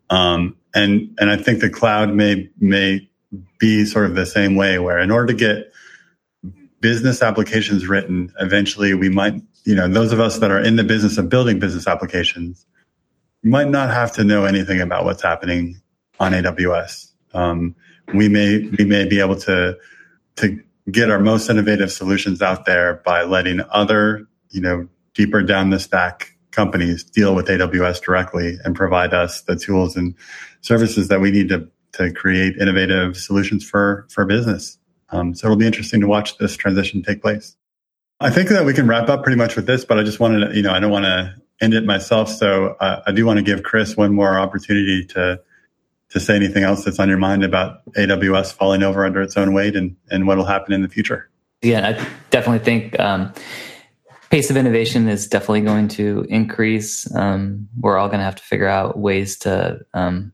Um, 0.10 0.56
and 0.76 1.16
and 1.20 1.32
I 1.32 1.38
think 1.38 1.60
the 1.60 1.70
cloud 1.70 2.14
may 2.14 2.50
may 2.60 3.10
be 3.58 3.86
sort 3.86 4.06
of 4.06 4.16
the 4.16 4.28
same 4.28 4.56
way, 4.56 4.78
where 4.78 5.00
in 5.00 5.10
order 5.10 5.28
to 5.28 5.34
get 5.34 5.74
business 6.80 7.24
applications 7.24 7.88
written, 7.88 8.32
eventually 8.40 8.94
we 8.94 9.10
might 9.10 9.42
you 9.66 9.74
know 9.74 9.88
those 9.88 10.12
of 10.12 10.20
us 10.20 10.38
that 10.38 10.52
are 10.52 10.60
in 10.60 10.76
the 10.76 10.84
business 10.84 11.18
of 11.18 11.30
building 11.30 11.58
business 11.58 11.88
applications 11.88 12.68
you 13.44 13.52
might 13.52 13.70
not 13.70 13.90
have 13.92 14.14
to 14.14 14.24
know 14.24 14.46
anything 14.46 14.82
about 14.82 15.06
what's 15.06 15.22
happening 15.22 15.82
on 16.20 16.32
AWS. 16.32 17.12
Um, 17.34 17.76
we 18.14 18.30
may 18.30 18.60
we 18.78 18.86
may 18.86 19.06
be 19.06 19.20
able 19.20 19.36
to 19.42 19.78
to 20.38 20.64
get 20.92 21.10
our 21.10 21.20
most 21.20 21.50
innovative 21.50 21.92
solutions 21.92 22.42
out 22.42 22.66
there 22.66 22.96
by 23.06 23.24
letting 23.24 23.62
other 23.70 24.28
you 24.50 24.62
know 24.62 24.88
deeper 25.14 25.42
down 25.42 25.70
the 25.70 25.80
stack 25.80 26.36
companies 26.52 27.04
deal 27.04 27.36
with 27.36 27.48
AWS 27.48 28.02
directly 28.02 28.58
and 28.64 28.76
provide 28.76 29.14
us 29.14 29.42
the 29.42 29.56
tools 29.56 29.96
and 29.96 30.16
services 30.62 31.08
that 31.10 31.20
we 31.20 31.32
need 31.32 31.50
to 31.50 31.68
to 31.94 32.12
create 32.12 32.58
innovative 32.58 33.18
solutions 33.18 33.68
for 33.68 34.08
for 34.10 34.26
business. 34.26 34.78
Um, 35.10 35.36
so 35.36 35.48
it'll 35.48 35.58
be 35.58 35.68
interesting 35.68 36.02
to 36.02 36.08
watch 36.08 36.38
this 36.38 36.56
transition 36.56 37.04
take 37.04 37.22
place. 37.22 37.56
I 38.20 38.30
think 38.30 38.50
that 38.50 38.66
we 38.66 38.74
can 38.74 38.88
wrap 38.88 39.10
up 39.10 39.24
pretty 39.24 39.38
much 39.38 39.56
with 39.56 39.68
this, 39.68 39.86
but 39.86 40.00
I 40.00 40.04
just 40.04 40.20
wanted 40.20 40.48
to, 40.48 40.56
you 40.56 40.62
know, 40.62 40.72
I 40.72 40.80
don't 40.80 40.92
want 40.92 41.06
to 41.06 41.36
end 41.62 41.74
it 41.74 41.86
myself. 41.86 42.30
So 42.30 42.76
uh, 42.80 43.02
I 43.06 43.12
do 43.12 43.26
want 43.26 43.38
to 43.38 43.44
give 43.44 43.64
Chris 43.64 43.96
one 43.96 44.14
more 44.14 44.38
opportunity 44.38 45.06
to 45.08 45.42
to 46.10 46.20
say 46.20 46.36
anything 46.36 46.64
else 46.64 46.86
that's 46.86 47.00
on 47.00 47.10
your 47.10 47.18
mind 47.18 47.44
about 47.44 47.84
AWS 47.94 48.54
falling 48.54 48.84
over 48.84 49.04
under 49.04 49.22
its 49.22 49.36
own 49.36 49.54
weight 49.54 49.76
and 49.76 49.96
and 50.12 50.28
what 50.28 50.38
will 50.38 50.46
happen 50.46 50.74
in 50.74 50.82
the 50.82 50.90
future. 50.90 51.30
Yeah, 51.62 51.88
I 51.88 52.08
definitely 52.30 52.60
think 52.60 53.00
um, 53.00 53.34
pace 54.30 54.50
of 54.50 54.58
innovation 54.58 55.08
is 55.08 55.28
definitely 55.28 55.62
going 55.62 55.88
to 55.88 56.26
increase. 56.30 57.14
Um, 57.16 57.70
we're 57.80 57.98
all 57.98 58.10
going 58.10 58.20
to 58.20 58.26
have 58.26 58.36
to 58.36 58.44
figure 58.44 58.68
out 58.68 58.98
ways 58.98 59.38
to 59.40 59.80
um, 59.94 60.34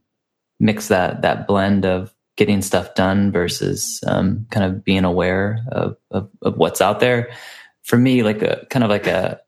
mix 0.58 0.88
that 0.88 1.22
that 1.22 1.46
blend 1.46 1.86
of 1.86 2.12
getting 2.36 2.62
stuff 2.62 2.94
done 2.94 3.30
versus 3.30 4.00
um, 4.06 4.46
kind 4.50 4.64
of 4.64 4.82
being 4.82 5.04
aware 5.04 5.62
of, 5.72 5.96
of, 6.10 6.30
of 6.40 6.56
what's 6.56 6.80
out 6.80 6.98
there. 6.98 7.30
For 7.82 7.98
me, 7.98 8.22
like 8.22 8.40
a 8.40 8.66
kind 8.70 8.82
of 8.82 8.90
like 8.90 9.06
a 9.06 9.40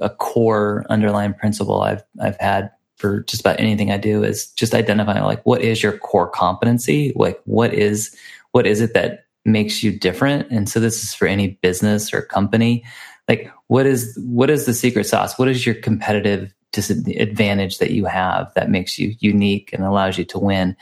a 0.00 0.10
core 0.10 0.84
underlying 0.90 1.34
principle 1.34 1.82
I've 1.82 2.02
I've 2.20 2.38
had 2.38 2.70
for 2.96 3.20
just 3.24 3.40
about 3.40 3.60
anything 3.60 3.90
I 3.90 3.98
do 3.98 4.24
is 4.24 4.46
just 4.52 4.74
identifying 4.74 5.22
like 5.24 5.44
what 5.44 5.62
is 5.62 5.82
your 5.82 5.98
core 5.98 6.28
competency? 6.28 7.12
Like 7.14 7.40
what 7.44 7.74
is 7.74 8.16
what 8.52 8.66
is 8.66 8.80
it 8.80 8.94
that 8.94 9.26
makes 9.44 9.82
you 9.82 9.96
different? 9.96 10.50
And 10.50 10.68
so 10.68 10.80
this 10.80 11.02
is 11.02 11.14
for 11.14 11.28
any 11.28 11.58
business 11.62 12.12
or 12.12 12.22
company. 12.22 12.84
Like 13.28 13.50
what 13.68 13.86
is 13.86 14.18
what 14.22 14.50
is 14.50 14.66
the 14.66 14.74
secret 14.74 15.04
sauce? 15.04 15.38
What 15.38 15.48
is 15.48 15.66
your 15.66 15.74
competitive 15.74 16.52
disadvantage 16.72 17.78
that 17.78 17.90
you 17.92 18.04
have 18.04 18.52
that 18.54 18.70
makes 18.70 18.98
you 18.98 19.14
unique 19.20 19.70
and 19.72 19.84
allows 19.84 20.18
you 20.18 20.24
to 20.26 20.38
win? 20.38 20.76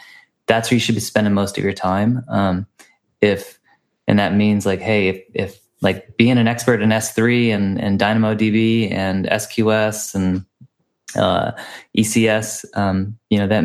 that's 0.46 0.70
where 0.70 0.76
you 0.76 0.80
should 0.80 0.94
be 0.94 1.00
spending 1.00 1.34
most 1.34 1.56
of 1.56 1.64
your 1.64 1.72
time. 1.72 2.24
Um, 2.28 2.66
if 3.20 3.58
and 4.06 4.18
that 4.18 4.34
means 4.34 4.66
like, 4.66 4.80
hey, 4.80 5.08
if, 5.08 5.22
if 5.32 5.60
like 5.84 6.16
being 6.16 6.38
an 6.38 6.48
expert 6.48 6.80
in 6.82 6.88
S3 6.88 7.54
and, 7.54 7.80
and 7.80 8.00
DynamoDB 8.00 8.90
and 8.90 9.26
SQS 9.26 10.14
and 10.14 10.44
uh, 11.14 11.52
ECS, 11.96 12.64
um, 12.76 13.16
you 13.30 13.38
know 13.38 13.46
that 13.46 13.64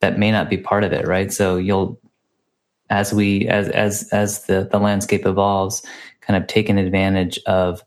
that 0.00 0.18
may 0.18 0.30
not 0.30 0.48
be 0.48 0.58
part 0.58 0.84
of 0.84 0.92
it, 0.92 1.08
right? 1.08 1.32
So 1.32 1.56
you'll 1.56 1.98
as 2.90 3.12
we 3.12 3.48
as 3.48 3.68
as 3.70 4.08
as 4.12 4.44
the 4.44 4.68
the 4.70 4.78
landscape 4.78 5.26
evolves, 5.26 5.82
kind 6.20 6.40
of 6.40 6.46
taking 6.46 6.78
advantage 6.78 7.40
of 7.46 7.82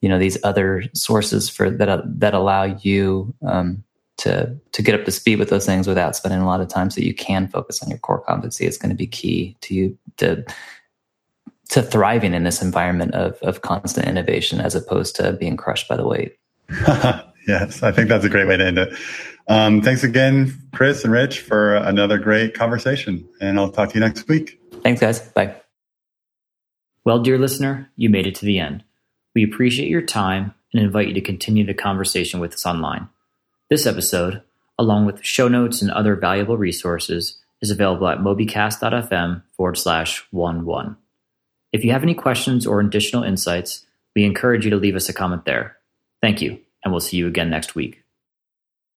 you 0.00 0.08
know 0.08 0.18
these 0.18 0.38
other 0.44 0.84
sources 0.94 1.48
for 1.48 1.70
that 1.70 2.02
that 2.20 2.34
allow 2.34 2.64
you 2.64 3.34
um, 3.44 3.82
to 4.18 4.54
to 4.72 4.82
get 4.82 4.94
up 4.94 5.04
to 5.06 5.10
speed 5.10 5.38
with 5.38 5.48
those 5.48 5.66
things 5.66 5.88
without 5.88 6.14
spending 6.14 6.40
a 6.40 6.46
lot 6.46 6.60
of 6.60 6.68
time, 6.68 6.90
so 6.90 7.00
you 7.00 7.14
can 7.14 7.48
focus 7.48 7.82
on 7.82 7.88
your 7.88 7.98
core 7.98 8.20
competency. 8.20 8.66
Is 8.66 8.78
going 8.78 8.90
to 8.90 8.96
be 8.96 9.06
key 9.06 9.56
to 9.62 9.74
you 9.74 9.98
to 10.18 10.44
to 11.70 11.82
thriving 11.82 12.34
in 12.34 12.44
this 12.44 12.62
environment 12.62 13.14
of 13.14 13.38
of 13.42 13.62
constant 13.62 14.06
innovation, 14.06 14.60
as 14.60 14.74
opposed 14.74 15.16
to 15.16 15.32
being 15.32 15.56
crushed 15.56 15.88
by 15.88 15.96
the 15.96 16.06
weight. 16.06 16.36
yes, 17.46 17.82
I 17.82 17.92
think 17.92 18.08
that's 18.08 18.24
a 18.24 18.28
great 18.28 18.46
way 18.46 18.56
to 18.56 18.64
end 18.64 18.78
it. 18.78 18.96
Um, 19.48 19.82
thanks 19.82 20.02
again, 20.02 20.54
Chris 20.72 21.04
and 21.04 21.12
Rich, 21.12 21.40
for 21.40 21.74
another 21.74 22.18
great 22.18 22.54
conversation. 22.54 23.28
And 23.40 23.58
I'll 23.58 23.70
talk 23.70 23.90
to 23.90 23.94
you 23.94 24.00
next 24.00 24.26
week. 24.28 24.60
Thanks, 24.82 25.00
guys. 25.00 25.20
Bye. 25.20 25.56
Well, 27.04 27.22
dear 27.22 27.38
listener, 27.38 27.90
you 27.96 28.08
made 28.08 28.26
it 28.26 28.34
to 28.36 28.46
the 28.46 28.58
end. 28.58 28.84
We 29.34 29.44
appreciate 29.44 29.90
your 29.90 30.02
time 30.02 30.54
and 30.72 30.82
invite 30.82 31.08
you 31.08 31.14
to 31.14 31.20
continue 31.20 31.66
the 31.66 31.74
conversation 31.74 32.40
with 32.40 32.54
us 32.54 32.64
online. 32.64 33.08
This 33.68 33.86
episode, 33.86 34.42
along 34.78 35.06
with 35.06 35.22
show 35.22 35.48
notes 35.48 35.82
and 35.82 35.90
other 35.90 36.16
valuable 36.16 36.56
resources, 36.56 37.38
is 37.60 37.70
available 37.70 38.08
at 38.08 38.18
mobycast.fm 38.18 39.42
forward 39.56 39.76
slash 39.76 40.24
one 40.30 40.64
one. 40.64 40.96
If 41.74 41.84
you 41.84 41.90
have 41.90 42.04
any 42.04 42.14
questions 42.14 42.68
or 42.68 42.78
additional 42.78 43.24
insights, 43.24 43.84
we 44.14 44.24
encourage 44.24 44.64
you 44.64 44.70
to 44.70 44.76
leave 44.76 44.94
us 44.94 45.08
a 45.08 45.12
comment 45.12 45.44
there. 45.44 45.76
Thank 46.22 46.40
you, 46.40 46.60
and 46.84 46.92
we'll 46.92 47.00
see 47.00 47.16
you 47.16 47.26
again 47.26 47.50
next 47.50 47.74
week. 47.74 48.03